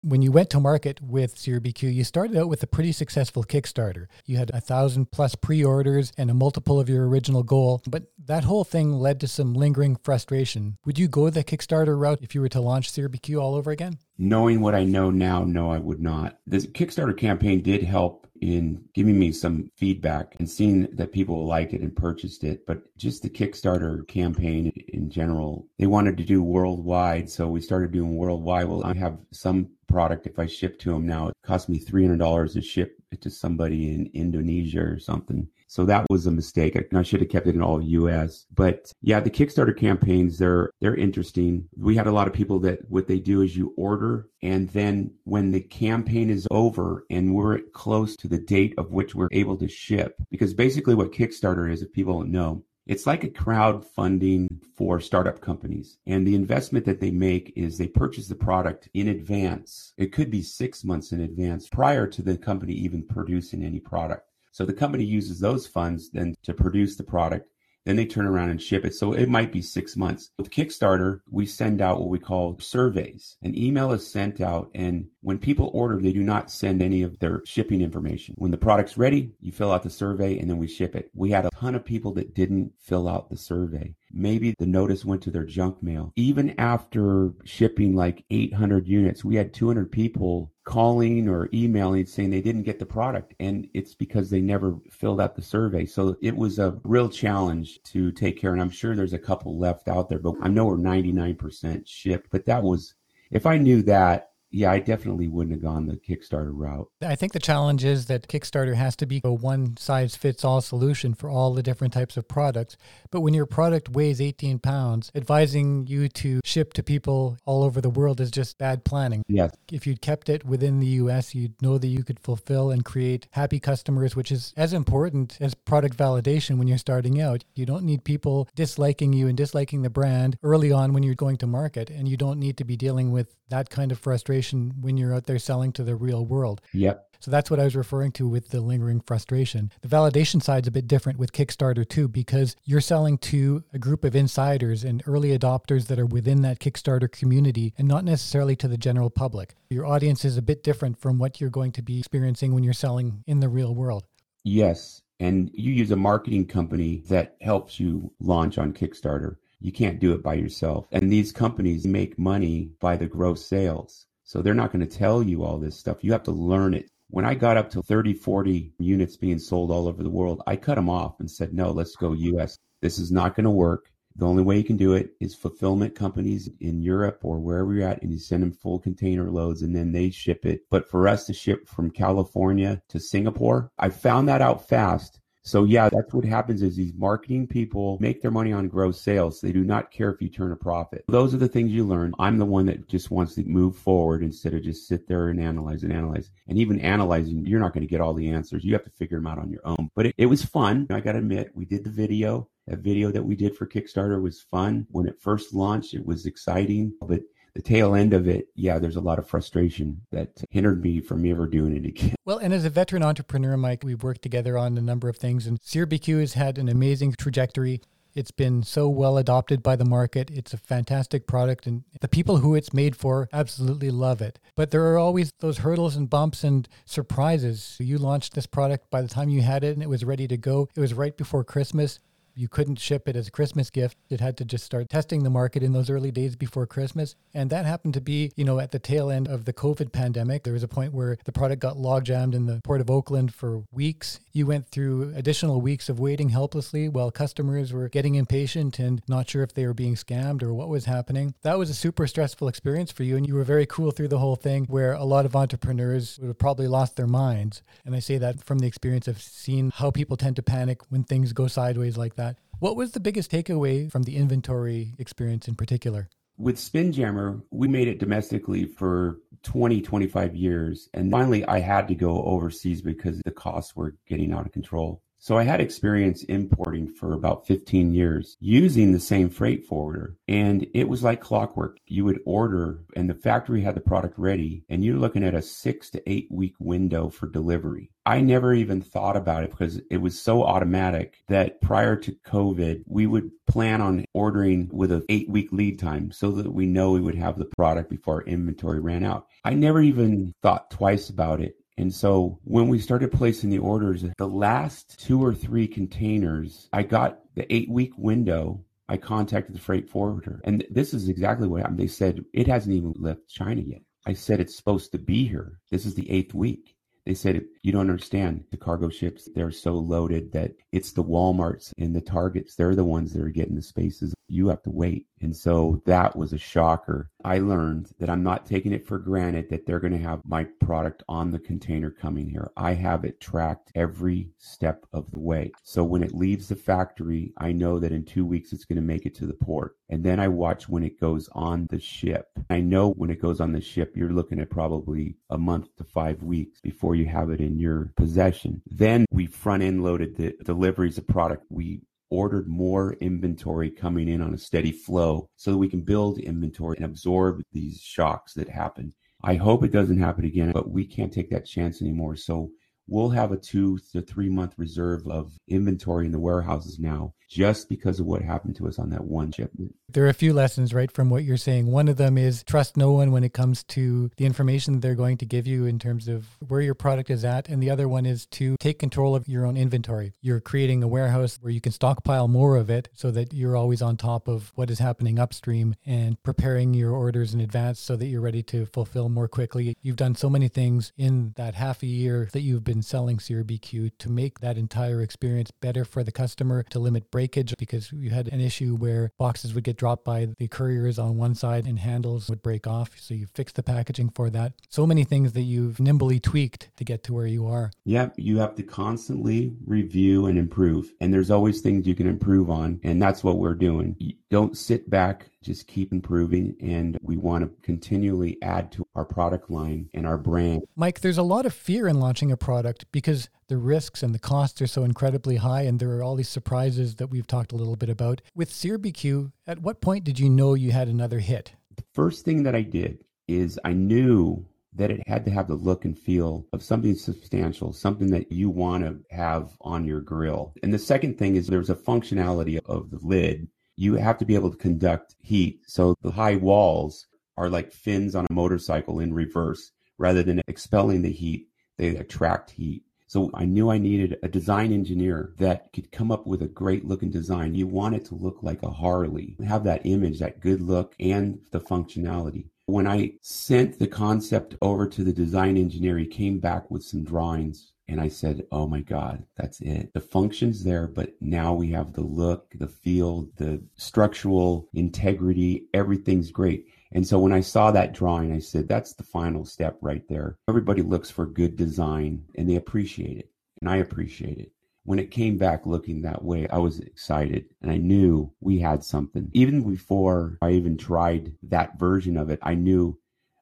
When 0.03 0.23
you 0.23 0.33
went 0.33 0.49
to 0.51 0.61
market 0.61 0.99
with 1.03 1.35
SearBQ, 1.35 1.93
you 1.93 2.05
started 2.05 2.35
out 2.35 2.49
with 2.49 2.63
a 2.63 2.67
pretty 2.67 2.91
successful 2.91 3.45
Kickstarter. 3.45 4.07
You 4.25 4.39
had 4.39 4.51
a 4.55 4.61
thousand 4.61 5.11
plus 5.11 5.35
pre 5.35 5.63
orders 5.63 6.11
and 6.17 6.31
a 6.31 6.35
multiple 6.35 6.81
of 6.81 6.89
your 6.89 7.07
original 7.07 7.43
goal, 7.43 7.83
but 7.87 8.05
that 8.25 8.45
whole 8.45 8.65
thing 8.65 8.95
led 8.95 9.21
to 9.21 9.29
some 9.29 9.53
lingering 9.53 9.97
frustration. 9.97 10.79
Would 10.87 10.99
you 10.99 11.07
go 11.07 11.29
the 11.29 11.45
Kickstarter 11.45 12.01
route 12.01 12.21
if 12.23 12.35
you 12.35 12.41
were 12.41 12.49
to 12.49 12.63
launch 12.63 12.91
SearBQ 12.91 13.43
all 13.43 13.55
over 13.55 13.71
again? 13.71 13.99
Knowing 14.17 14.63
what 14.63 14.75
I 14.75 14.85
know 14.85 15.11
now, 15.11 15.45
no, 15.45 15.71
I 15.71 15.79
would 15.79 16.01
not. 16.01 16.39
The 16.47 16.61
Kickstarter 16.61 17.17
campaign 17.17 17.61
did 17.61 17.83
help 17.83 18.27
in 18.41 18.83
giving 18.95 19.19
me 19.19 19.33
some 19.33 19.71
feedback 19.77 20.35
and 20.39 20.49
seeing 20.49 20.89
that 20.93 21.13
people 21.13 21.47
liked 21.47 21.73
it 21.73 21.81
and 21.81 21.95
purchased 21.95 22.45
it. 22.45 22.67
But 22.67 22.97
just 22.97 23.23
the 23.23 23.31
Kickstarter 23.31 24.07
campaign 24.09 24.73
in 24.89 25.11
general, 25.11 25.67
they 25.79 25.87
wanted 25.87 26.17
to 26.19 26.25
do 26.25 26.43
worldwide. 26.43 27.31
So 27.31 27.49
we 27.49 27.61
started 27.61 27.93
doing 27.93 28.17
worldwide. 28.17 28.69
Well, 28.69 28.85
I 28.85 28.95
have 28.95 29.19
some 29.31 29.71
product, 29.89 30.27
if 30.27 30.39
I 30.39 30.47
ship 30.47 30.79
to 30.81 30.93
them 30.93 31.07
now, 31.07 31.29
it 31.29 31.37
costs 31.43 31.69
me 31.69 31.79
$300 31.79 32.53
to 32.55 32.63
ship 32.63 32.99
it 33.11 33.21
to 33.23 33.31
somebody 33.31 33.93
in 33.93 34.11
Indonesia 34.15 34.81
or 34.81 34.99
something. 34.99 35.49
So 35.71 35.85
that 35.85 36.05
was 36.11 36.27
a 36.27 36.33
mistake. 36.33 36.77
I, 36.77 36.99
I 36.99 37.03
should 37.03 37.21
have 37.21 37.29
kept 37.29 37.47
it 37.47 37.55
in 37.55 37.63
all 37.63 37.81
US. 37.81 38.45
But 38.53 38.93
yeah, 39.03 39.21
the 39.21 39.31
Kickstarter 39.31 39.77
campaigns, 39.77 40.37
they're, 40.37 40.73
they're 40.81 40.97
interesting. 40.97 41.69
We 41.77 41.95
had 41.95 42.09
a 42.09 42.13
lot 42.13 42.27
of 42.27 42.35
people 42.35 42.59
that 42.61 42.91
what 42.91 43.07
they 43.07 43.21
do 43.21 43.41
is 43.43 43.57
you 43.57 43.73
order 43.77 44.29
and 44.43 44.69
then 44.71 45.13
when 45.23 45.53
the 45.53 45.61
campaign 45.61 46.29
is 46.29 46.49
over 46.51 47.05
and 47.09 47.37
we're 47.37 47.61
close 47.73 48.17
to 48.17 48.27
the 48.27 48.41
date 48.41 48.75
of 48.79 48.91
which 48.91 49.15
we're 49.15 49.29
able 49.31 49.57
to 49.59 49.69
ship, 49.69 50.17
because 50.29 50.55
basically 50.55 50.97
what 50.97 51.13
Kickstarter 51.13 51.71
is, 51.71 51.83
if 51.83 51.93
people 51.93 52.15
don't 52.15 52.33
know, 52.33 52.65
it's 52.87 53.07
like 53.07 53.23
a 53.23 53.29
crowdfunding 53.29 54.49
for 54.77 54.99
startup 54.99 55.41
companies. 55.41 55.99
And 56.05 56.27
the 56.27 56.35
investment 56.35 56.85
that 56.87 56.99
they 56.99 57.13
make 57.13 57.53
is 57.55 57.79
they 57.79 57.87
purchase 57.87 58.27
the 58.27 58.35
product 58.35 58.89
in 58.93 59.07
advance. 59.07 59.93
It 59.97 60.13
could 60.13 60.33
be 60.33 60.43
six 60.43 60.83
months 60.83 61.13
in 61.13 61.21
advance 61.21 61.69
prior 61.69 62.09
to 62.09 62.23
the 62.23 62.37
company 62.37 62.73
even 62.73 63.05
producing 63.05 63.63
any 63.63 63.79
product. 63.79 64.30
So 64.51 64.65
the 64.65 64.73
company 64.73 65.05
uses 65.05 65.41
those 65.41 65.67
funds 65.67 66.11
then 66.11 66.35
to 66.43 66.55
produce 66.55 66.97
the 66.97 67.05
product 67.05 67.47
then 67.85 67.97
they 67.97 68.07
turn 68.07 68.27
around 68.27 68.51
and 68.51 68.61
ship 68.61 68.85
it. 68.85 68.95
So 68.95 69.13
it 69.13 69.29
might 69.29 69.53
be 69.53 69.63
six 69.63 69.97
months. 69.97 70.31
With 70.39 70.51
Kickstarter, 70.51 71.21
we 71.31 71.47
send 71.47 71.81
out 71.81 71.99
what 71.99 72.11
we 72.11 72.19
call 72.19 72.59
surveys. 72.61 73.37
An 73.43 73.57
email 73.57 73.93
is 73.93 74.07
sent 74.07 74.41
out, 74.41 74.71
and 74.75 75.07
when 75.23 75.39
people 75.39 75.71
order, 75.73 76.01
they 76.01 76.13
do 76.13 76.23
not 76.23 76.51
send 76.51 76.83
any 76.83 77.03
of 77.03 77.19
their 77.19 77.43
shipping 77.47 77.81
information. 77.81 78.35
When 78.39 78.51
the 78.51 78.59
product's 78.59 78.99
ready, 78.99 79.33
you 79.41 79.53
fill 79.53 79.73
out 79.73 79.83
the 79.83 79.91
survey 79.91 80.39
and 80.39 80.49
then 80.49 80.59
we 80.59 80.69
ship 80.69 80.95
it. 80.95 81.11
We 81.15 81.31
had 81.31 81.47
a 81.47 81.51
ton 81.51 81.75
of 81.75 81.85
people 81.85 82.13
that 82.15 82.35
didn't 82.35 82.73
fill 82.79 83.09
out 83.09 83.31
the 83.31 83.37
survey. 83.37 83.95
Maybe 84.13 84.55
the 84.59 84.67
notice 84.67 85.05
went 85.05 85.23
to 85.23 85.31
their 85.31 85.45
junk 85.45 85.83
mail. 85.83 86.13
Even 86.17 86.59
after 86.59 87.33
shipping 87.45 87.95
like 87.95 88.25
800 88.31 88.87
units, 88.89 89.25
we 89.25 89.37
had 89.37 89.55
200 89.55 89.91
people 89.91 90.53
calling 90.65 91.29
or 91.29 91.49
emailing 91.53 92.07
saying 92.07 92.31
they 92.31 92.41
didn't 92.41 92.65
get 92.65 92.79
the 92.79 92.87
product. 92.87 93.35
And 93.41 93.69
it's 93.75 93.95
because 93.95 94.31
they 94.31 94.41
never 94.41 94.77
filled 94.91 95.21
out 95.21 95.35
the 95.35 95.43
survey. 95.43 95.87
So 95.87 96.17
it 96.23 96.37
was 96.37 96.59
a 96.59 96.79
real 96.85 97.09
challenge 97.09 97.83
to 97.85 98.13
take 98.13 98.41
care. 98.41 98.53
And 98.53 98.61
I'm 98.61 98.71
sure 98.71 98.95
there's 98.95 99.13
a 99.13 99.19
couple 99.19 99.59
left 99.59 99.89
out 99.89 100.09
there, 100.09 100.19
but 100.19 100.35
I 100.43 100.49
know 100.49 100.67
we're 100.67 100.77
99% 100.77 101.87
shipped. 101.87 102.31
But 102.31 102.47
that 102.47 102.63
was, 102.63 102.95
if 103.31 103.47
I 103.47 103.59
knew 103.59 103.83
that, 103.83 104.30
yeah, 104.51 104.71
I 104.71 104.81
definitely 104.81 105.29
wouldn't 105.29 105.55
have 105.55 105.63
gone 105.63 105.87
the 105.87 105.97
Kickstarter 105.97 106.51
route. 106.53 106.89
I 107.03 107.15
think 107.15 107.33
the 107.33 107.39
challenge 107.39 107.85
is 107.85 108.07
that 108.07 108.29
Kickstarter 108.29 108.75
has 108.75 108.97
to 108.97 109.07
be 109.07 109.21
a 109.23 109.33
one 109.33 109.77
size 109.77 110.17
fits 110.17 110.45
all 110.45 110.61
solution 110.61 111.15
for 111.15 111.31
all 111.31 111.55
the 111.55 111.63
different 111.63 111.93
types 111.93 112.17
of 112.17 112.27
products. 112.27 112.77
But 113.11 113.21
when 113.21 113.33
your 113.33 113.47
product 113.47 113.89
weighs 113.89 114.21
18 114.21 114.59
pounds, 114.59 115.13
advising 115.15 115.87
you 115.87 116.09
to 116.09 116.41
ship 116.45 116.73
to 116.75 116.83
people 116.83 117.39
all 117.45 117.63
over 117.63 117.81
the 117.81 117.91
world 117.91 118.21
is 118.21 118.31
just 118.31 118.59
bad 118.59 118.85
planning. 118.85 119.23
Yes. 119.29 119.53
If 119.71 119.87
you'd 119.87 120.01
kept 120.01 120.29
it 120.29 120.45
within 120.45 120.81
the 120.81 120.87
US, 120.87 121.35
you'd 121.35 121.61
know 121.63 121.79
that 121.79 121.87
you 121.87 122.03
could 122.03 122.19
fulfill 122.19 122.71
and 122.71 122.85
create 122.85 123.29
happy 123.33 123.61
customers, 123.61 124.17
which 124.17 124.33
is 124.33 124.53
as 124.57 124.73
important 124.73 125.39
as 125.41 125.55
product 125.55 125.97
validation 125.97 126.59
when 126.59 126.67
you're 126.67 126.79
starting 126.79 127.21
out. 127.21 127.45
You 127.55 127.67
don't 127.67 127.85
need 127.85 128.05
people 128.05 128.49
disliking 128.57 129.13
you 129.13 129.29
and 129.29 129.37
disliking 129.37 129.83
the 129.83 129.91
brand 129.91 130.37
early 130.43 130.73
on 130.73 130.93
when 130.93 131.05
you're 131.05 131.15
going 131.15 131.37
to 131.39 131.47
market, 131.47 131.89
and 131.89 132.09
you 132.09 132.17
don't 132.17 132.41
need 132.41 132.57
to 132.57 132.65
be 132.65 132.77
dealing 132.77 133.13
with 133.13 133.37
that 133.49 133.69
kind 133.69 133.93
of 133.93 134.01
frustration 134.41 134.81
when 134.81 134.97
you're 134.97 135.15
out 135.15 135.27
there 135.27 135.39
selling 135.39 135.73
to 135.73 135.85
the 135.85 135.95
real 135.95 136.25
world. 136.25 136.61
Yep. 136.73 137.07
So 137.21 137.31
that's 137.31 137.51
what 137.51 137.61
I 137.61 137.65
was 137.65 137.77
referring 137.77 138.13
to 138.13 138.27
with 138.27 138.49
the 138.49 138.63
lingering 138.63 139.01
frustration. 139.01 139.71
The 139.83 139.89
validation 139.89 140.43
side's 140.43 140.69
a 140.69 140.71
bit 140.71 140.89
different 140.89 141.19
with 141.19 141.33
Kickstarter 141.33 141.87
too, 141.87 142.09
because 142.09 142.57
you're 142.65 142.81
selling 142.81 143.19
to 143.19 143.63
a 143.75 143.79
group 143.79 144.05
of 144.05 144.17
insiders 144.17 144.85
and 144.85 145.03
early 145.07 145.37
adopters 145.39 145.89
that 145.89 145.99
are 145.99 146.07
within 146.07 146.41
that 146.43 146.61
Kickstarter 146.61 147.13
community 147.13 147.75
and 147.77 147.87
not 147.87 148.05
necessarily 148.05 148.57
to 148.57 148.69
the 148.69 148.79
general 148.79 149.11
public. 149.11 149.55
Your 149.69 149.85
audience 149.85 150.25
is 150.25 150.39
a 150.39 150.43
bit 150.43 150.65
different 150.65 150.99
from 150.99 151.19
what 151.19 151.41
you're 151.41 151.51
going 151.51 151.73
to 151.73 151.83
be 151.83 151.99
experiencing 151.99 152.55
when 152.55 152.65
you're 152.65 152.73
selling 152.73 153.23
in 153.27 153.41
the 153.41 153.51
real 153.51 153.75
world. 153.75 154.05
Yes. 154.45 155.03
And 155.19 155.51
you 155.53 155.73
use 155.73 155.91
a 155.91 155.97
marketing 155.97 156.47
company 156.47 157.03
that 157.09 157.37
helps 157.43 157.79
you 157.79 158.11
launch 158.19 158.57
on 158.57 158.73
Kickstarter. 158.73 159.37
You 159.61 159.73
can't 159.73 160.01
do 160.01 160.15
it 160.15 160.23
by 160.23 160.35
yourself. 160.35 160.87
And 160.91 161.13
these 161.13 161.33
companies 161.33 161.87
make 161.87 162.19
money 162.19 162.71
by 162.81 162.97
the 162.97 163.07
gross 163.07 163.45
sales. 163.45 164.07
So 164.31 164.43
they're 164.43 164.55
not 164.55 164.71
going 164.71 164.87
to 164.87 164.99
tell 164.99 165.25
you 165.25 165.43
all 165.43 165.59
this 165.59 165.77
stuff. 165.77 166.05
You 166.05 166.13
have 166.13 166.23
to 166.23 166.31
learn 166.31 166.73
it. 166.73 166.89
When 167.09 167.25
I 167.25 167.35
got 167.35 167.57
up 167.57 167.69
to 167.71 167.83
30, 167.83 168.15
40 168.15 168.73
units 168.79 169.17
being 169.17 169.41
sold 169.41 169.73
all 169.73 169.89
over 169.89 170.05
the 170.05 170.09
world, 170.09 170.41
I 170.47 170.55
cut 170.55 170.77
them 170.77 170.89
off 170.89 171.19
and 171.19 171.29
said, 171.29 171.53
no, 171.53 171.73
let's 171.73 171.97
go 171.97 172.13
US. 172.13 172.57
This 172.81 173.01
is 173.01 173.11
not 173.11 173.35
going 173.35 173.43
to 173.43 173.51
work. 173.51 173.91
The 174.15 174.29
only 174.29 174.45
way 174.45 174.57
you 174.57 174.63
can 174.63 174.77
do 174.77 174.93
it 174.95 175.15
is 175.19 175.35
fulfillment 175.35 175.97
companies 175.97 176.49
in 176.61 176.81
Europe 176.81 177.19
or 177.25 177.41
wherever 177.41 177.75
you're 177.75 177.89
at, 177.89 178.03
and 178.03 178.13
you 178.13 178.21
send 178.21 178.45
them 178.45 178.53
full 178.53 178.79
container 178.79 179.29
loads 179.33 179.63
and 179.63 179.75
then 179.75 179.91
they 179.91 180.11
ship 180.11 180.47
it. 180.47 180.61
But 180.71 180.89
for 180.89 181.09
us 181.09 181.27
to 181.27 181.33
ship 181.33 181.69
from 181.69 181.91
California 181.91 182.83
to 182.91 183.01
Singapore, 183.01 183.73
I 183.81 183.89
found 183.89 184.29
that 184.29 184.43
out 184.43 184.69
fast 184.69 185.20
so 185.43 185.65
yeah, 185.65 185.89
that's 185.89 186.13
what 186.13 186.25
happens 186.25 186.63
is 186.63 186.77
these 186.77 186.93
marketing 186.95 187.47
people 187.47 187.97
make 188.01 188.21
their 188.21 188.31
money 188.31 188.53
on 188.53 188.69
gross 188.69 189.01
sales. 189.01 189.41
They 189.41 189.53
do 189.53 189.65
not 189.65 189.91
care 189.91 190.11
if 190.11 190.21
you 190.21 190.29
turn 190.29 190.53
a 190.53 190.57
profit. 190.57 191.05
Those 191.09 191.35
are 191.35 191.39
the 191.39 191.49
things 191.49 191.73
you 191.73 191.85
learn. 191.85 192.15
I'm 192.19 192.39
the 192.39 192.45
one 192.45 192.67
that 192.67 192.89
just 192.89 193.11
wants 193.11 193.35
to 193.37 193.45
move 193.45 193.77
forward 193.77 194.23
instead 194.23 194.55
of 194.55 194.63
just 194.63 194.87
sit 194.87 195.09
there 195.09 195.29
and 195.29 195.41
analyze 195.41 195.83
and 195.83 195.93
analyze. 195.93 196.31
And 196.49 196.59
even 196.59 196.81
analyzing, 196.81 197.47
you're 197.47 197.61
not 197.61 197.73
going 197.73 197.87
to 197.87 197.91
get 197.91 198.01
all 198.01 198.15
the 198.15 198.29
answers. 198.29 198.65
You 198.65 198.75
have 198.75 198.85
to 198.85 198.91
figure 198.91 199.19
them 199.19 199.27
out 199.27 199.39
on 199.39 199.51
your 199.51 199.63
own. 199.65 199.91
But 199.95 200.07
it, 200.07 200.15
it 200.19 200.27
was 200.27 200.45
fun. 200.45 200.87
I 200.91 201.01
got 201.01 201.13
to 201.13 201.19
admit, 201.19 201.53
we 201.55 201.65
did 201.65 201.85
the 201.85 201.91
video. 201.91 202.49
That 202.67 202.81
video 202.81 203.11
that 203.11 203.25
we 203.25 203.35
did 203.35 203.57
for 203.57 203.67
Kickstarter 203.67 204.23
was 204.23 204.43
fun. 204.43 204.87
When 204.91 205.09
it 205.09 205.21
first 205.21 205.55
launched, 205.55 205.95
it 205.95 206.07
was 206.07 206.27
exciting, 206.27 206.93
but 207.01 207.21
the 207.55 207.63
tail 207.63 207.95
end 207.95 208.13
of 208.13 208.29
it, 208.29 208.49
yeah, 208.55 208.79
there's 208.79 208.97
a 208.97 209.01
lot 209.01 209.19
of 209.19 209.29
frustration 209.29 210.03
that 210.13 210.43
hindered 210.51 210.83
me 210.83 211.01
from 211.01 211.25
ever 211.27 211.47
doing 211.47 211.77
it 211.77 211.87
again. 211.87 212.15
Well, 212.25 212.39
and 212.39 212.53
as 212.53 212.65
a 212.65 212.71
veteran 212.71 213.03
entrepreneur, 213.03 213.57
Mike, 213.57 213.83
we've 213.83 214.03
worked 214.03 214.23
together 214.23 214.57
on 214.57 214.79
a 214.79 214.83
number 214.83 215.09
of 215.09 215.17
things, 215.17 215.47
and 215.47 215.61
SearBQ 215.61 216.21
has 216.21 216.35
had 216.35 216.59
an 216.59 216.69
amazing 216.69 217.13
trajectory. 217.13 217.81
It's 218.15 218.31
been 218.31 218.63
so 218.63 218.89
well 218.89 219.19
adopted 219.19 219.63
by 219.63 219.77
the 219.77 219.85
market. 219.85 220.31
It's 220.31 220.53
a 220.53 220.59
fantastic 220.59 221.27
product, 221.27 221.67
and 221.67 221.85
the 222.01 222.09
people 222.09 222.39
who 222.39 222.55
it's 222.55 222.73
made 222.73 222.97
for 222.97 223.29
absolutely 223.33 223.91
love 223.91 224.21
it. 224.21 224.39
But 224.57 224.71
there 224.71 224.85
are 224.93 224.99
always 224.99 225.33
those 225.39 225.59
hurdles 225.59 225.97
and 225.97 226.11
bumps 226.11 226.43
and 226.43 226.69
surprises. 226.85 227.63
So 227.63 227.85
you 227.85 227.99
launched 227.99 228.35
this 228.35 228.47
product 228.47 228.91
by 228.91 229.03
the 229.03 229.09
time 229.09 229.29
you 229.29 229.43
had 229.43 229.63
it 229.63 229.75
and 229.75 229.83
it 229.83 229.89
was 229.89 230.05
ready 230.05 230.27
to 230.27 230.37
go. 230.37 230.69
It 230.75 230.81
was 230.81 230.95
right 230.95 231.17
before 231.17 231.45
Christmas 231.45 232.01
you 232.35 232.49
couldn't 232.49 232.79
ship 232.79 233.09
it 233.09 233.17
as 233.17 233.29
a 233.29 233.31
Christmas 233.31 233.71
gift. 233.71 233.97
It 234.09 234.21
had 234.21 234.37
to 234.39 234.45
just 234.45 234.65
start 234.65 234.89
testing 234.89 235.23
the 235.23 235.31
market 235.31 235.63
in 235.63 235.73
those 235.73 235.91
early 235.91 236.11
days 236.11 236.37
before 236.37 236.67
Christmas. 236.67 237.15
And 237.35 237.51
that 237.51 237.67
happened 237.67 237.95
to 237.95 238.01
be, 238.01 238.33
you 238.37 238.45
know, 238.45 238.59
at 238.59 238.71
the 238.71 238.79
tail 238.79 239.11
end 239.11 239.29
of 239.29 239.45
the 239.45 239.53
COVID 239.53 239.93
pandemic. 239.93 240.45
There 240.45 240.53
was 240.53 240.63
a 240.63 240.69
point 240.69 240.93
where 240.93 241.19
the 241.25 241.33
product 241.33 241.63
got 241.63 241.77
log 241.77 242.05
jammed 242.05 242.35
in 242.35 242.47
the 242.47 242.61
port 242.63 242.81
of 242.81 242.91
Oakland 242.91 243.35
for 243.35 243.65
weeks. 243.73 244.21
You 244.33 244.47
went 244.47 244.69
through 244.69 245.13
additional 245.15 245.61
weeks 245.61 245.89
of 245.89 245.99
waiting 245.99 246.31
helplessly 246.31 246.89
while 246.89 247.11
customers 247.11 247.73
were 247.73 247.89
getting 247.89 248.15
impatient 248.15 248.79
and 248.79 249.03
not 249.09 249.29
sure 249.29 249.43
if 249.43 249.55
they 249.55 249.67
were 249.67 249.75
being 249.75 249.95
scammed 249.95 250.43
or 250.43 250.55
what 250.55 250.69
was 250.69 250.85
happening. 250.85 251.35
That 251.43 251.59
was 251.59 251.71
a 251.71 251.75
super 251.75 252.07
stressful 252.07 252.49
experience 252.49 252.93
for 252.93 253.03
you. 253.03 253.17
And 253.17 253.27
you 253.27 253.35
were 253.35 253.45
very 253.45 253.67
cool 253.67 253.91
through 253.91 254.09
the 254.09 254.19
whole 254.19 254.37
thing 254.37 254.67
where 254.67 254.93
a 254.93 255.05
lot 255.05 255.27
of 255.27 255.37
entrepreneurs 255.37 256.19
would 256.19 256.29
have 256.29 256.39
probably 256.39 256.69
lost 256.69 256.97
their 256.97 257.07
minds. 257.07 257.63
And 257.85 257.95
I 257.95 257.99
say 258.01 258.19
that 258.19 258.45
from 258.45 258.59
the 258.59 258.67
experience 258.67 259.09
of 259.09 259.21
seeing 259.21 259.71
how 259.71 259.91
people 259.91 260.17
tend 260.17 260.37
to 260.37 260.43
panic 260.43 260.81
when 260.91 261.05
things 261.05 261.33
go 261.33 261.47
sideways 261.47 261.97
like 261.97 262.15
that. 262.17 262.30
What 262.61 262.77
was 262.77 262.93
the 262.93 263.01
biggest 263.01 263.31
takeaway 263.31 263.91
from 263.91 264.03
the 264.03 264.17
inventory 264.17 264.93
experience 264.99 265.49
in 265.49 265.55
particular? 265.55 266.11
With 266.37 266.57
Spinjammer, 266.57 267.41
we 267.51 267.69
made 267.69 267.89
it 267.89 267.99
domestically 267.99 268.67
for 268.67 269.17
20, 269.45 269.81
25 269.81 270.37
years. 270.37 270.87
And 270.93 271.11
finally, 271.11 271.43
I 271.47 271.61
had 271.61 271.89
to 271.89 271.95
go 271.95 272.23
overseas 272.23 272.83
because 272.83 273.19
the 273.25 273.31
costs 273.31 273.75
were 273.75 273.97
getting 274.07 274.35
out 274.35 274.45
of 274.45 274.53
control. 274.53 275.03
So 275.23 275.37
I 275.37 275.43
had 275.43 275.61
experience 275.61 276.25
importing 276.25 276.89
for 276.89 277.13
about 277.13 277.47
15 277.47 277.93
years 277.93 278.39
using 278.41 278.93
the 278.93 278.99
same 278.99 279.29
freight 279.29 279.67
forwarder. 279.67 280.17
And 280.27 280.67
it 280.73 280.89
was 280.89 281.03
like 281.03 281.21
clockwork. 281.21 281.77
You 281.87 282.07
would 282.07 282.21
order 282.25 282.81
and 282.97 283.09
the 283.09 283.15
factory 283.15 283.61
had 283.61 283.75
the 283.75 283.83
product 283.83 284.19
ready 284.19 284.65
and 284.71 284.83
you're 284.83 284.97
looking 284.97 285.23
at 285.23 285.35
a 285.35 285.43
six 285.43 285.91
to 285.91 286.11
eight 286.11 286.29
week 286.31 286.55
window 286.59 287.11
for 287.11 287.29
delivery. 287.29 287.91
I 288.07 288.23
never 288.23 288.55
even 288.55 288.81
thought 288.81 289.17
about 289.17 289.45
it 289.45 289.51
because 289.51 289.79
it 289.91 289.99
was 289.99 290.19
so 290.19 290.43
automatic 290.43 291.19
that 291.29 291.61
prior 291.61 291.97
to 291.97 292.17
COVID, 292.27 292.85
we 292.87 293.07
would 293.07 293.31
plan 293.47 293.83
on 293.83 294.07
ordering 294.15 294.71
with 294.73 294.91
an 294.91 295.05
eight 295.11 295.29
week 295.29 295.53
lead 295.53 295.79
time 295.79 296.13
so 296.13 296.31
that 296.33 296.51
we 296.51 296.67
know 296.67 296.93
we 296.93 297.01
would 297.01 297.15
have 297.15 297.39
the 297.39 297.45
product 297.45 297.91
before 297.91 298.15
our 298.15 298.23
inventory 298.23 298.81
ran 298.81 299.05
out. 299.05 299.27
I 299.45 299.53
never 299.53 299.83
even 299.83 300.33
thought 300.41 300.71
twice 300.71 301.11
about 301.11 301.43
it 301.43 301.57
and 301.81 301.95
so 301.95 302.39
when 302.45 302.69
we 302.69 302.79
started 302.79 303.11
placing 303.11 303.49
the 303.51 303.59
orders, 303.59 304.05
the 304.19 304.29
last 304.29 305.01
two 305.01 305.25
or 305.25 305.35
three 305.35 305.67
containers, 305.67 306.69
I 306.73 306.83
got 306.83 307.21
the 307.35 307.53
eight 307.53 307.71
week 307.71 307.93
window. 307.97 308.65
I 308.89 308.97
contacted 308.97 309.55
the 309.55 309.61
freight 309.61 309.89
forwarder. 309.89 310.41
And 310.45 310.67
this 310.69 310.93
is 310.93 311.09
exactly 311.09 311.49
what 311.49 311.63
happened. 311.63 311.79
They 311.79 311.87
said, 311.87 312.25
it 312.35 312.47
hasn't 312.49 312.75
even 312.75 312.93
left 312.99 313.29
China 313.29 313.63
yet. 313.63 313.83
I 314.05 314.15
said, 314.15 314.41
it's 314.41 314.57
supposed 314.57 314.93
to 314.93 314.99
be 314.99 315.27
here. 315.27 315.61
This 315.71 315.87
is 315.87 315.95
the 315.95 316.11
eighth 316.11 316.35
week. 316.35 316.75
They 317.07 317.15
said, 317.15 317.43
you 317.63 317.73
don't 317.73 317.89
understand. 317.89 318.45
The 318.51 318.57
cargo 318.57 318.91
ships, 318.91 319.29
they're 319.35 319.51
so 319.51 319.75
loaded 319.75 320.33
that 320.33 320.53
it's 320.73 320.93
the 320.93 321.05
Walmarts 321.05 321.73
and 321.79 321.95
the 321.95 322.01
Targets. 322.01 322.57
They're 322.57 322.75
the 322.75 322.85
ones 322.85 323.13
that 323.13 323.23
are 323.23 323.31
getting 323.31 323.55
the 323.55 323.63
spaces. 323.63 324.13
You 324.31 324.49
have 324.49 324.63
to 324.63 324.71
wait. 324.71 325.07
And 325.21 325.37
so 325.37 325.83
that 325.85 326.17
was 326.17 326.33
a 326.33 326.39
shocker. 326.39 327.11
I 327.25 327.39
learned 327.39 327.91
that 327.99 328.09
I'm 328.09 328.23
not 328.23 328.47
taking 328.47 328.73
it 328.73 328.87
for 328.87 328.99
granted 328.99 329.51
that 329.51 329.67
they're 329.67 329.81
going 329.81 329.93
to 329.93 329.99
have 329.99 330.23
my 330.25 330.45
product 330.61 331.03
on 331.09 331.31
the 331.31 331.39
container 331.39 331.91
coming 331.91 332.29
here. 332.29 332.51
I 332.57 332.73
have 332.73 333.05
it 333.05 333.21
tracked 333.21 333.71
every 333.75 334.31
step 334.39 334.87
of 334.93 335.11
the 335.11 335.19
way. 335.19 335.53
So 335.63 335.85
when 335.85 336.03
it 336.03 336.15
leaves 336.15 336.49
the 336.49 336.57
factory, 336.57 337.33
I 337.37 337.53
know 337.53 337.79
that 337.79 337.93
in 337.93 338.05
two 338.05 338.25
weeks 338.25 338.53
it's 338.53 338.65
going 338.65 338.77
to 338.77 338.83
make 338.83 339.05
it 339.05 339.15
to 339.17 339.27
the 339.27 339.35
port. 339.35 339.77
And 339.91 340.03
then 340.05 340.21
I 340.21 340.29
watch 340.29 340.69
when 340.69 340.85
it 340.85 341.01
goes 341.01 341.29
on 341.33 341.67
the 341.69 341.81
ship. 341.81 342.29
I 342.49 342.61
know 342.61 342.91
when 342.93 343.11
it 343.11 343.21
goes 343.21 343.41
on 343.41 343.53
the 343.53 343.61
ship, 343.61 343.97
you're 343.97 344.13
looking 344.13 344.41
at 344.41 344.49
probably 344.49 345.17
a 345.29 345.37
month 345.37 345.75
to 345.77 345.85
five 345.85 346.23
weeks 346.23 346.61
before 346.61 346.95
you 346.95 347.07
have 347.07 347.31
it 347.31 347.41
in 347.41 347.59
your 347.59 347.93
possession. 347.97 348.63
Then 348.67 349.05
we 349.11 349.27
front 349.27 349.63
end 349.63 349.83
loaded 349.83 350.17
the 350.17 350.35
deliveries 350.45 350.97
of 350.97 351.07
product. 351.07 351.45
We 351.51 351.83
ordered 352.11 352.49
more 352.49 352.95
inventory 352.95 353.71
coming 353.71 354.09
in 354.09 354.21
on 354.21 354.35
a 354.35 354.39
steady 354.39 354.73
flow 354.73 355.29
so 355.37 355.51
that 355.51 355.59
we 355.59 355.69
can 355.69 355.81
build 355.81 356.19
inventory 356.19 356.77
and 356.77 356.85
absorb 356.85 357.41
these 357.53 357.81
shocks 357.81 358.35
that 358.35 358.49
happen. 358.49 358.93
I 359.23 359.35
hope 359.35 359.65
it 359.65 359.73
doesn't 359.73 360.01
happen 360.01 360.25
again, 360.25 360.53
but 360.53 360.71
we 360.71 360.85
can't 360.85 361.13
take 361.13 361.31
that 361.31 361.47
chance 361.47 361.81
anymore. 361.81 362.17
So 362.17 362.51
we'll 362.89 363.11
have 363.11 363.33
a 363.33 363.37
two 363.37 363.79
to 363.93 364.03
three 364.03 364.29
month 364.29 364.55
reserve 364.57 365.07
of 365.07 365.33
inventory 365.49 366.07
in 366.07 366.13
the 366.13 366.19
warehouses 366.19 366.79
now 366.79 367.15
just 367.31 367.69
because 367.69 368.01
of 368.01 368.07
what 368.07 368.23
happened 368.23 368.57
to 368.57 368.67
us 368.67 368.79
on 368.79 368.91
that 368.91 369.05
one 369.05 369.31
shipment. 369.31 369.73
There 369.89 370.05
are 370.05 370.09
a 370.09 370.15
few 370.15 370.35
lessons, 370.35 370.75
right, 370.75 370.91
from 370.91 371.11
what 371.11 371.23
you're 371.23 371.37
saying. 371.37 371.67
One 371.67 371.87
of 371.87 371.97
them 371.97 372.19
is 372.19 372.43
trust 372.43 372.77
no 372.77 372.93
one 372.93 373.13
when 373.13 373.23
it 373.23 373.33
comes 373.33 373.63
to 373.65 374.11
the 374.17 374.27
information 374.27 374.81
they're 374.81 374.97
going 374.97 375.17
to 375.19 375.27
give 375.27 375.47
you 375.47 375.65
in 375.65 375.79
terms 375.79 376.09
of 376.09 376.27
where 376.47 376.61
your 376.61 376.75
product 376.75 377.09
is 377.09 377.25
at. 377.25 377.49
And 377.49 377.63
the 377.63 377.71
other 377.71 377.89
one 377.89 378.05
is 378.05 378.27
to 378.27 378.57
take 378.59 378.81
control 378.81 379.15
of 379.15 379.29
your 379.29 379.47
own 379.47 379.57
inventory. 379.57 380.13
You're 380.21 380.41
creating 380.41 380.83
a 380.83 380.89
warehouse 380.89 381.39
where 381.41 381.53
you 381.53 381.61
can 381.61 381.73
stockpile 381.73 382.27
more 382.27 382.57
of 382.57 382.69
it 382.69 382.89
so 382.95 383.13
that 383.13 383.33
you're 383.33 383.57
always 383.57 383.81
on 383.81 383.97
top 383.97 384.27
of 384.27 384.51
what 384.57 384.71
is 384.71 384.81
happening 384.81 385.21
upstream 385.21 385.77
and 385.87 386.21
preparing 386.25 386.75
your 386.75 386.93
orders 386.93 387.33
in 387.33 387.41
advance 387.41 387.79
so 387.79 387.95
that 387.97 388.07
you're 388.07 388.21
ready 388.21 388.43
to 388.43 388.67
fulfill 388.67 389.09
more 389.09 389.29
quickly. 389.29 389.77
You've 389.83 389.97
done 389.97 390.17
so 390.17 390.29
many 390.29 390.49
things 390.49 390.93
in 390.97 391.33
that 391.37 391.55
half 391.55 391.83
a 391.85 391.87
year 391.87 392.29
that 392.33 392.43
you've 392.43 392.65
been 392.65 392.83
selling 392.83 393.19
SearBQ 393.19 393.93
to 393.99 394.11
make 394.11 394.41
that 394.41 394.59
entire 394.59 395.01
experience 395.01 395.53
better 395.53 395.85
for 395.85 396.03
the 396.03 396.13
customer, 396.13 396.65
to 396.71 396.79
limit 396.81 397.11
breakage 397.21 397.55
because 397.59 397.93
you 397.93 398.09
had 398.09 398.29
an 398.29 398.41
issue 398.41 398.75
where 398.77 399.13
boxes 399.19 399.53
would 399.53 399.63
get 399.63 399.77
dropped 399.77 400.07
by 400.07 400.27
the 400.39 400.49
couriers 400.49 400.99
on 400.99 401.19
one 401.19 401.35
side 401.35 401.67
and 401.67 401.79
handles 401.79 402.31
would 402.31 402.43
break 402.43 402.67
off. 402.67 402.93
So 402.99 403.13
you 403.13 403.27
fix 403.35 403.53
the 403.53 403.63
packaging 403.63 404.09
for 404.15 404.31
that. 404.31 404.55
So 404.71 404.87
many 404.87 405.05
things 405.05 405.35
that 405.35 405.43
you've 405.43 405.79
nimbly 405.79 406.19
tweaked 406.19 406.71
to 406.79 406.85
get 406.85 407.03
to 407.05 407.13
where 407.13 407.27
you 407.27 407.47
are. 407.47 407.73
Yep, 407.85 408.15
you 408.17 408.39
have 408.39 408.55
to 408.55 408.63
constantly 408.63 409.53
review 409.67 410.25
and 410.25 410.39
improve. 410.39 410.95
And 410.99 411.13
there's 411.13 411.31
always 411.31 411.61
things 411.61 411.87
you 411.87 411.95
can 411.95 412.09
improve 412.09 412.49
on. 412.49 412.81
And 412.85 413.03
that's 413.03 413.23
what 413.23 413.37
we're 413.37 413.53
doing. 413.53 414.15
Don't 414.31 414.57
sit 414.57 414.89
back 414.89 415.27
just 415.43 415.67
keep 415.67 415.93
improving 415.93 416.55
and 416.61 416.99
we 417.03 417.17
want 417.17 417.45
to 417.45 417.63
continually 417.63 418.37
add 418.43 418.71
to 418.73 418.87
our 418.95 419.05
product 419.05 419.51
line 419.51 419.89
and 419.95 420.07
our 420.07 420.19
brand. 420.19 420.63
Mike, 420.77 421.01
there's 421.01 421.19
a 421.19 421.23
lot 421.23 421.47
of 421.47 421.55
fear 421.55 421.89
in 421.89 421.99
launching 421.99 422.31
a 422.31 422.37
product 422.37 422.85
because 422.93 423.31
the 423.49 423.57
risks 423.57 424.03
and 424.03 424.15
the 424.15 424.19
costs 424.19 424.61
are 424.61 424.67
so 424.67 424.85
incredibly 424.85 425.37
high 425.37 425.63
and 425.63 425.81
there 425.81 425.91
are 425.97 426.03
all 426.03 426.15
these 426.15 426.29
surprises 426.29 426.97
that 426.97 427.09
we've 427.09 427.27
talked 427.27 427.53
a 427.53 427.57
little 427.57 427.77
bit 427.77 427.89
about. 427.89 428.21
With 428.35 428.51
SearBQ, 428.51 429.33
at 429.47 429.61
what 429.61 429.81
point 429.81 430.05
did 430.05 430.19
you 430.19 430.29
know 430.29 430.55
you 430.55 430.73
had 430.73 430.89
another 430.89 431.21
hit? 431.21 431.53
The 431.75 431.85
first 431.95 432.25
thing 432.25 432.43
that 432.43 432.55
I 432.55 432.63
did 432.63 432.99
is 433.27 433.59
I 433.65 433.73
knew 433.73 434.45
that 434.75 434.91
it 434.91 435.03
had 435.07 435.25
to 435.25 435.31
have 435.31 435.49
the 435.49 435.55
look 435.55 435.85
and 435.85 435.99
feel 435.99 436.47
of 436.53 436.63
something 436.63 436.95
substantial, 436.95 437.73
something 437.73 438.11
that 438.11 438.31
you 438.31 438.51
want 438.51 438.85
to 438.85 438.99
have 439.15 439.51
on 439.63 439.85
your 439.85 440.01
grill. 440.01 440.55
And 440.63 440.73
the 440.73 440.79
second 440.79 441.19
thing 441.19 441.37
is 441.37 441.47
there's 441.47 441.71
a 441.71 441.75
functionality 441.75 442.61
of 442.67 442.91
the 442.91 442.99
lid 443.03 443.49
you 443.81 443.95
have 443.95 444.19
to 444.19 444.27
be 444.27 444.35
able 444.35 444.51
to 444.51 444.59
conduct 444.59 445.15
heat. 445.23 445.63
So 445.67 445.97
the 446.03 446.11
high 446.11 446.37
walls 446.37 447.07
are 447.39 447.49
like 447.49 447.73
fins 447.73 448.15
on 448.15 448.27
a 448.29 448.33
motorcycle 448.33 449.01
in 449.01 449.15
reverse. 449.15 449.73
Rather 449.97 450.23
than 450.23 450.43
expelling 450.47 451.01
the 451.01 451.11
heat, 451.11 451.49
they 451.79 451.97
attract 451.97 452.51
heat. 452.51 452.83
So 453.07 453.31
I 453.33 453.47
knew 453.47 453.71
I 453.71 453.79
needed 453.79 454.19
a 454.23 454.29
design 454.29 454.71
engineer 454.71 455.33
that 455.39 455.73
could 455.73 455.91
come 455.93 456.13
up 456.13 456.27
with 456.27 456.43
a 456.43 456.49
great 456.49 456.85
looking 456.85 457.11
design. 457.11 457.55
You 457.55 457.67
want 457.67 457.95
it 457.95 458.05
to 458.07 458.15
look 458.15 458.43
like 458.43 458.63
a 458.63 458.71
Harley, 458.71 459.39
have 459.47 459.65
that 459.65 459.87
image, 459.87 460.19
that 460.19 460.41
good 460.41 460.61
look, 460.61 460.95
and 461.01 461.41
the 461.51 461.61
functionality. 461.61 462.49
When 462.67 462.87
I 462.87 463.15
sent 463.23 463.79
the 463.79 463.89
concept 463.89 464.57
over 464.61 464.87
to 464.89 465.03
the 465.03 465.13
design 465.13 465.57
engineer, 465.57 465.97
he 465.97 466.07
came 466.07 466.39
back 466.39 466.71
with 466.71 466.85
some 466.85 467.03
drawings 467.03 467.73
and 467.91 468.01
I 468.01 468.09
said, 468.09 468.47
oh 468.53 468.69
my 468.69 468.81
God, 468.81 469.25
that's 469.37 469.61
it. 469.61 469.93
The 469.93 470.01
function's 470.01 470.63
there, 470.63 470.87
but 470.87 471.15
now 471.21 471.53
we 471.53 471.71
have 471.73 471.93
the 471.93 472.03
look, 472.03 472.47
the 472.55 472.69
feel, 472.69 473.29
the 473.37 473.61
structural 473.75 474.69
integrity, 474.73 475.67
everything's 475.75 476.31
great. 476.31 476.69
And 476.93 477.07
so 477.07 477.19
when 477.19 477.33
I 477.33 477.41
saw 477.41 477.73
that 477.73 477.93
drawing, 477.93 478.33
I 478.33 478.39
said, 478.39 478.69
that's 478.69 478.95
the 478.95 479.03
final 479.03 479.45
step 479.45 479.77
right 479.81 480.07
there. 480.09 480.39
Everybody 480.49 480.83
looks 480.83 481.11
for 481.11 481.27
good 481.27 481.57
design 481.57 482.25
and 482.37 482.49
they 482.49 482.57
appreciate 482.57 483.19
it. 483.19 483.31
And 483.61 483.69
I 483.69 483.77
appreciate 483.79 484.39
it. 484.39 484.53
When 484.85 484.99
it 484.99 485.11
came 485.11 485.37
back 485.37 485.67
looking 485.67 486.03
that 486.03 486.25
way, 486.25 486.49
I 486.49 486.59
was 486.59 486.81
excited 486.81 487.47
and 487.61 487.71
I 487.71 487.77
knew 487.77 488.33
we 488.41 488.61
had 488.61 488.85
something. 488.85 489.31
Even 489.33 489.69
before 489.69 490.39
I 490.43 490.51
even 490.53 490.77
tried 490.77 491.33
that 491.43 491.79
version 491.79 492.17
of 492.17 492.31
it, 492.31 492.39
I 492.43 492.55
knew 492.55 492.99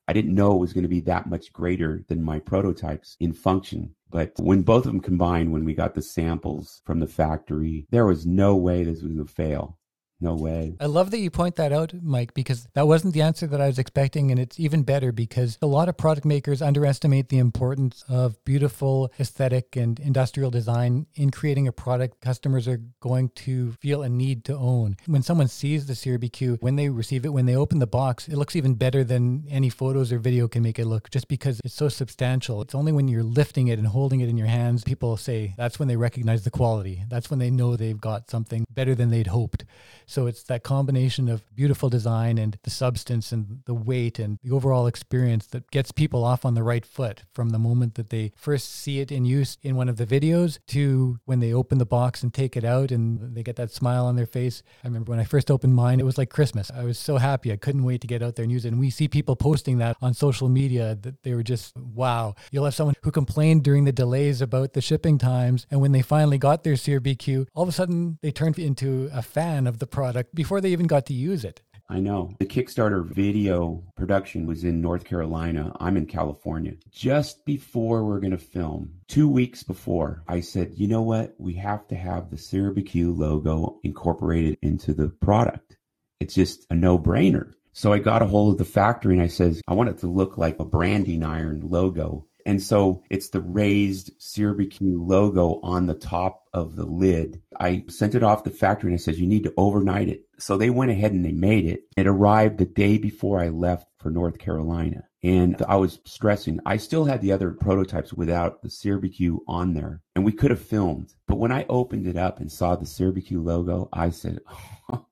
I 0.09 0.15
didn't 0.15 0.35
know 0.35 0.55
it 0.55 0.59
was 0.59 0.73
going 0.73 0.85
to 0.85 0.89
be 0.89 1.01
that 1.01 1.29
much 1.29 1.53
greater 1.53 2.03
than 2.09 2.23
my 2.23 2.39
prototypes 2.39 3.15
in 3.21 3.35
function. 3.35 3.95
But 4.11 4.33
when 4.39 4.63
both 4.63 4.87
of 4.87 4.93
them 4.93 5.01
combined, 5.01 5.53
when 5.53 5.67
we 5.67 5.75
got 5.75 5.95
the 5.95 6.01
samples 6.01 6.81
from 6.87 6.99
the 6.99 7.07
factory, 7.07 7.87
there 7.91 8.07
was 8.07 8.25
no 8.25 8.57
way 8.57 8.85
this 8.85 9.03
was 9.03 9.13
going 9.13 9.27
to 9.27 9.31
fail. 9.31 9.79
No 10.21 10.35
way. 10.35 10.75
I 10.81 10.87
love 10.87 11.13
that 11.13 11.19
you 11.19 11.31
point 11.31 11.55
that 11.57 11.73
out, 11.73 11.93
Mike, 12.03 12.35
because 12.35 12.67
that 12.75 12.89
wasn't 12.89 13.15
the 13.15 13.23
answer 13.23 13.47
that 13.47 13.61
I 13.61 13.69
was 13.69 13.79
expecting. 13.79 14.33
And 14.33 14.41
it's 14.41 14.59
even 14.59 14.83
better 14.83 15.13
because 15.13 15.59
a 15.63 15.67
lot 15.67 15.89
of 15.89 15.97
product 15.97 16.27
makers 16.27 16.61
underestimate 16.61 17.29
the 17.29 17.39
importance 17.39 18.05
of 18.09 18.43
beautiful 18.45 19.13
aesthetic 19.21 19.77
and 19.77 20.01
industrial 20.01 20.51
design 20.51 21.07
in 21.15 21.31
creating 21.31 21.69
a 21.69 21.73
product 21.73 22.21
customers 22.21 22.67
are 22.67 22.83
going 23.01 23.29
to 23.31 23.73
feel 23.81 24.03
a 24.03 24.09
need 24.09 24.45
to 24.47 24.57
own. 24.57 24.97
When 25.07 25.23
someone 25.23 25.47
sees 25.47 25.87
the 25.87 25.93
SearBQ, 25.93 26.61
when 26.63 26.75
they 26.75 26.89
receive 26.89 27.25
it, 27.25 27.33
when 27.33 27.47
they 27.47 27.55
open 27.55 27.79
the 27.79 27.87
box, 27.87 28.27
it 28.27 28.37
looks 28.37 28.57
even 28.57 28.75
better 28.75 29.05
than 29.05 29.45
any 29.49 29.71
photos 29.71 30.13
or 30.13 30.19
video 30.19 30.49
can 30.49 30.65
make 30.65 30.81
it 30.81 30.87
look 30.87 31.11
just 31.11 31.29
because 31.29 31.61
it's 31.65 31.75
so 31.75 31.89
substantial. 31.89 32.61
It's 32.61 32.75
only 32.75 32.91
when 32.91 33.07
you're 33.07 33.23
lifting 33.23 33.69
it 33.69 33.79
and 33.79 33.87
holding 33.87 34.19
it 34.21 34.29
in 34.29 34.37
your 34.37 34.49
hands, 34.49 34.83
people 34.83 35.17
say 35.17 35.55
that's 35.57 35.79
when 35.79 35.87
they 35.87 35.97
recognize 35.97 36.43
the 36.43 36.51
quality. 36.51 37.05
That's 37.09 37.31
when 37.31 37.39
they 37.39 37.51
know 37.51 37.77
they've 37.77 38.01
got 38.01 38.29
something 38.29 38.67
better 38.69 38.97
than 38.97 39.11
they'd 39.11 39.29
hoped. 39.29 39.65
So 40.09 40.27
it's 40.27 40.43
that 40.45 40.63
combination 40.63 41.29
of 41.29 41.45
beautiful 41.55 41.91
design 41.91 42.39
and 42.39 42.59
the 42.63 42.71
substance 42.71 43.31
and 43.31 43.61
the 43.67 43.75
weight 43.75 44.19
and 44.19 44.39
the 44.43 44.51
overall 44.51 44.87
experience 44.87 45.47
that 45.49 45.71
gets 45.71 45.93
people 45.93 46.25
off 46.25 46.47
on 46.47 46.55
the 46.55 46.63
right 46.63 46.85
foot 46.87 47.25
from 47.35 47.51
the 47.51 47.59
moment 47.59 47.95
that 47.97 48.09
they 48.09 48.33
first 48.35 48.75
see 48.75 49.01
it 49.01 49.13
in 49.13 49.27
use 49.27 49.59
in 49.63 49.77
one 49.77 49.87
of 49.87 49.99
the 49.99 50.07
videos 50.07 50.59
to 50.69 51.19
when 51.27 51.41
they 51.41 51.53
open 51.53 51.77
the 51.77 51.85
box 51.85 52.23
and 52.23 52.33
take 52.33 52.57
it 52.57 52.65
out 52.65 52.91
and 52.91 53.35
they 53.37 53.43
get 53.43 53.57
that 53.57 53.71
smile 53.71 54.07
on 54.07 54.17
their 54.17 54.25
face. 54.25 54.63
I 54.83 54.87
remember 54.87 55.11
when 55.11 55.21
I 55.21 55.25
first 55.25 55.51
opened 55.51 55.75
mine, 55.75 56.01
it 56.01 56.07
was 56.07 56.17
like 56.17 56.31
Christmas. 56.31 56.71
I 56.75 56.85
was 56.85 56.99
so 56.99 57.19
happy. 57.19 57.53
I 57.53 57.57
couldn't 57.57 57.85
wait 57.85 58.01
to 58.01 58.07
get 58.07 58.23
out 58.23 58.35
there 58.37 58.45
and 58.45 58.53
use 58.53 58.65
it. 58.65 58.69
And 58.69 58.81
we 58.81 58.89
see 58.89 59.09
people 59.09 59.37
posting 59.37 59.77
that 59.79 59.99
on 60.01 60.15
social 60.15 60.49
media 60.49 60.97
that 61.03 61.23
they 61.23 61.35
were 61.35 61.43
just, 61.43 61.77
wow. 61.77 62.35
You'll 62.51 62.65
have 62.65 62.75
someone 62.75 62.95
who 63.03 63.11
complained 63.11 63.63
during 63.63 63.85
the 63.85 63.93
delays 63.93 64.41
about 64.41 64.73
the 64.73 64.81
shipping 64.81 65.19
times. 65.19 65.67
And 65.71 65.83
when 65.83 65.93
they 65.93 66.01
finally 66.01 66.39
got 66.39 66.65
their 66.65 66.75
SearBQ, 66.75 67.49
all 67.55 67.65
of 67.65 67.69
a 67.69 67.73
sudden 67.73 68.19
they 68.23 68.31
turned 68.31 68.59
into 68.59 69.11
a 69.13 69.21
fan 69.21 69.67
of 69.67 69.81
the 69.81 69.87
product 69.99 70.33
before 70.33 70.61
they 70.61 70.71
even 70.71 70.87
got 70.87 71.07
to 71.07 71.13
use 71.13 71.45
it. 71.45 71.61
I 71.91 71.99
know. 71.99 72.31
The 72.39 72.47
Kickstarter 72.47 73.05
video 73.05 73.83
production 73.97 74.47
was 74.47 74.63
in 74.63 74.81
North 74.81 75.05
Carolina. 75.05 75.75
I'm 75.81 75.97
in 75.97 76.07
California. 76.07 76.75
Just 76.89 77.45
before 77.45 78.05
we're 78.05 78.21
going 78.21 78.31
to 78.31 78.39
film, 78.39 78.93
two 79.09 79.29
weeks 79.29 79.65
before, 79.65 80.23
I 80.29 80.39
said, 80.39 80.75
you 80.77 80.87
know 80.87 81.03
what? 81.03 81.35
We 81.39 81.55
have 81.55 81.89
to 81.89 81.97
have 81.97 82.31
the 82.31 82.37
SearBQ 82.37 83.19
logo 83.19 83.81
incorporated 83.83 84.57
into 84.63 84.95
the 84.95 85.09
product. 85.09 85.77
It's 86.21 86.35
just 86.35 86.65
a 86.71 86.77
no 86.77 86.97
brainer. 86.97 87.55
So 87.73 87.93
I 87.93 87.99
got 87.99 88.23
a 88.23 88.27
hold 88.27 88.53
of 88.53 88.59
the 88.59 88.73
factory 88.73 89.15
and 89.15 89.23
I 89.23 89.27
says, 89.29 89.61
I 89.67 89.75
want 89.75 89.89
it 89.89 89.99
to 89.99 90.07
look 90.07 90.39
like 90.39 90.61
a 90.61 90.65
branding 90.65 91.25
iron 91.25 91.63
logo 91.65 92.29
and 92.49 92.63
so 92.63 93.03
it's 93.11 93.29
the 93.29 93.43
raised 93.43 94.19
SearBQ 94.19 95.07
logo 95.07 95.61
on 95.63 95.85
the 95.85 95.93
top 95.93 96.45
of 96.55 96.77
the 96.77 96.87
lid. 96.87 97.43
I 97.61 97.85
sent 97.89 98.15
it 98.15 98.23
off 98.23 98.43
the 98.43 98.49
factory 98.49 98.91
and 98.91 98.99
it 98.99 99.03
says 99.03 99.21
you 99.21 99.27
need 99.27 99.45
to 99.45 99.53
overnight 99.59 100.09
it. 100.09 100.23
So 100.39 100.57
they 100.57 100.71
went 100.71 100.91
ahead 100.91 101.13
and 101.13 101.23
they 101.23 101.33
made 101.33 101.67
it. 101.67 101.83
It 101.99 102.07
arrived 102.07 102.57
the 102.57 102.65
day 102.65 102.97
before 102.97 103.39
I 103.39 103.51
left 103.51 103.89
for 103.99 104.09
North 104.09 104.39
Carolina. 104.39 105.05
And 105.23 105.61
I 105.69 105.77
was 105.77 106.01
stressing, 106.07 106.59
I 106.65 106.79
still 106.79 107.05
had 107.05 107.21
the 107.21 107.33
other 107.33 107.51
prototypes 107.51 108.15
without 108.15 108.63
the 108.63 108.69
SearBQ 108.69 109.41
on 109.47 109.75
there 109.75 110.01
and 110.15 110.25
we 110.25 110.33
could 110.33 110.51
have 110.51 110.63
filmed. 110.63 111.13
But 111.27 111.37
when 111.37 111.53
I 111.53 111.67
opened 111.69 112.07
it 112.07 112.17
up 112.17 112.41
and 112.41 112.51
saw 112.51 112.77
the 112.77 112.87
SearBQ 112.87 113.45
logo, 113.45 113.91
I 113.93 114.09
said, 114.09 114.39
oh, 114.91 115.05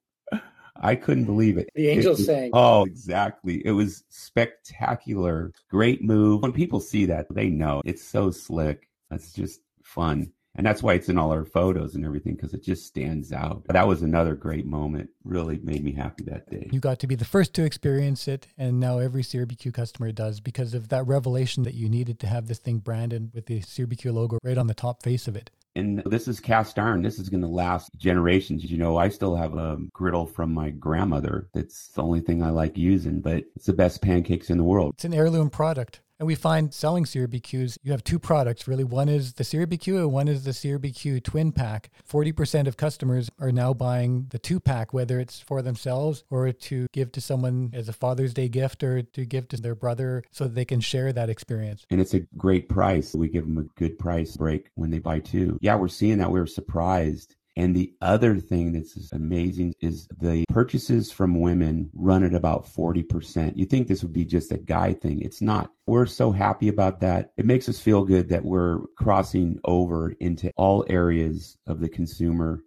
I 0.80 0.94
couldn't 0.94 1.24
believe 1.24 1.58
it. 1.58 1.68
The 1.74 1.88
angels 1.88 2.24
saying. 2.24 2.50
Oh, 2.52 2.84
exactly. 2.84 3.62
It 3.64 3.72
was 3.72 4.04
spectacular. 4.08 5.52
Great 5.70 6.02
move. 6.02 6.42
When 6.42 6.52
people 6.52 6.80
see 6.80 7.06
that, 7.06 7.26
they 7.30 7.48
know 7.48 7.82
it's 7.84 8.04
so 8.04 8.30
slick. 8.30 8.88
That's 9.10 9.32
just 9.32 9.60
fun. 9.82 10.32
And 10.56 10.66
that's 10.66 10.82
why 10.82 10.94
it's 10.94 11.10
in 11.10 11.18
all 11.18 11.32
our 11.32 11.44
photos 11.44 11.94
and 11.94 12.04
everything 12.04 12.34
because 12.34 12.54
it 12.54 12.64
just 12.64 12.86
stands 12.86 13.30
out. 13.30 13.64
That 13.68 13.86
was 13.86 14.00
another 14.00 14.34
great 14.34 14.64
moment. 14.64 15.10
Really 15.22 15.60
made 15.62 15.84
me 15.84 15.92
happy 15.92 16.24
that 16.24 16.50
day. 16.50 16.68
You 16.72 16.80
got 16.80 16.98
to 17.00 17.06
be 17.06 17.14
the 17.14 17.26
first 17.26 17.52
to 17.54 17.64
experience 17.64 18.26
it. 18.26 18.46
And 18.56 18.80
now 18.80 18.98
every 18.98 19.22
SearBQ 19.22 19.74
customer 19.74 20.12
does 20.12 20.40
because 20.40 20.72
of 20.72 20.88
that 20.88 21.06
revelation 21.06 21.64
that 21.64 21.74
you 21.74 21.90
needed 21.90 22.18
to 22.20 22.26
have 22.26 22.48
this 22.48 22.58
thing 22.58 22.78
branded 22.78 23.32
with 23.34 23.46
the 23.46 23.60
SearBQ 23.60 24.14
logo 24.14 24.38
right 24.42 24.56
on 24.56 24.66
the 24.66 24.74
top 24.74 25.02
face 25.02 25.28
of 25.28 25.36
it. 25.36 25.50
And 25.76 26.02
this 26.06 26.26
is 26.26 26.40
cast 26.40 26.78
iron. 26.78 27.02
This 27.02 27.18
is 27.18 27.28
going 27.28 27.42
to 27.42 27.48
last 27.48 27.90
generations. 27.98 28.64
You 28.64 28.78
know, 28.78 28.96
I 28.96 29.10
still 29.10 29.36
have 29.36 29.54
a 29.56 29.76
griddle 29.92 30.26
from 30.26 30.52
my 30.52 30.70
grandmother. 30.70 31.48
That's 31.52 31.88
the 31.88 32.02
only 32.02 32.20
thing 32.20 32.42
I 32.42 32.50
like 32.50 32.78
using, 32.78 33.20
but 33.20 33.44
it's 33.54 33.66
the 33.66 33.74
best 33.74 34.00
pancakes 34.00 34.48
in 34.48 34.56
the 34.56 34.64
world. 34.64 34.94
It's 34.94 35.04
an 35.04 35.14
heirloom 35.14 35.50
product. 35.50 36.00
And 36.18 36.26
we 36.26 36.34
find 36.34 36.72
selling 36.72 37.04
SearBQs, 37.04 37.78
you 37.82 37.92
have 37.92 38.02
two 38.02 38.18
products 38.18 38.66
really. 38.66 38.84
One 38.84 39.08
is 39.08 39.34
the 39.34 39.44
SearBQ 39.44 39.98
and 39.98 40.12
one 40.12 40.28
is 40.28 40.44
the 40.44 40.52
SearBQ 40.52 41.22
Twin 41.22 41.52
Pack. 41.52 41.90
40% 42.10 42.66
of 42.66 42.76
customers 42.76 43.30
are 43.38 43.52
now 43.52 43.74
buying 43.74 44.26
the 44.30 44.38
two 44.38 44.58
pack, 44.58 44.94
whether 44.94 45.20
it's 45.20 45.40
for 45.40 45.60
themselves 45.60 46.24
or 46.30 46.52
to 46.52 46.86
give 46.92 47.12
to 47.12 47.20
someone 47.20 47.70
as 47.74 47.88
a 47.88 47.92
Father's 47.92 48.32
Day 48.32 48.48
gift 48.48 48.82
or 48.82 49.02
to 49.02 49.26
give 49.26 49.48
to 49.48 49.60
their 49.60 49.74
brother 49.74 50.22
so 50.30 50.44
that 50.44 50.54
they 50.54 50.64
can 50.64 50.80
share 50.80 51.12
that 51.12 51.28
experience. 51.28 51.84
And 51.90 52.00
it's 52.00 52.14
a 52.14 52.20
great 52.38 52.68
price. 52.68 53.14
We 53.14 53.28
give 53.28 53.44
them 53.44 53.58
a 53.58 53.78
good 53.78 53.98
price 53.98 54.36
break 54.36 54.70
when 54.74 54.90
they 54.90 54.98
buy 54.98 55.20
two. 55.20 55.58
Yeah, 55.60 55.76
we're 55.76 55.88
seeing 55.88 56.18
that. 56.18 56.30
We 56.30 56.40
were 56.40 56.46
surprised 56.46 57.35
and 57.56 57.74
the 57.74 57.94
other 58.02 58.38
thing 58.38 58.72
that's 58.72 59.12
amazing 59.12 59.74
is 59.80 60.06
the 60.18 60.44
purchases 60.50 61.10
from 61.10 61.40
women 61.40 61.90
run 61.94 62.22
at 62.22 62.34
about 62.34 62.66
40%. 62.66 63.56
You 63.56 63.64
think 63.64 63.88
this 63.88 64.02
would 64.02 64.12
be 64.12 64.26
just 64.26 64.52
a 64.52 64.58
guy 64.58 64.92
thing. 64.92 65.22
It's 65.22 65.40
not. 65.40 65.70
We're 65.86 66.06
so 66.06 66.32
happy 66.32 66.68
about 66.68 67.00
that. 67.00 67.32
It 67.38 67.46
makes 67.46 67.68
us 67.68 67.80
feel 67.80 68.04
good 68.04 68.28
that 68.28 68.44
we're 68.44 68.80
crossing 68.98 69.58
over 69.64 70.10
into 70.20 70.52
all 70.56 70.84
areas 70.88 71.56
of 71.66 71.80
the 71.80 71.88
consumer 71.88 72.62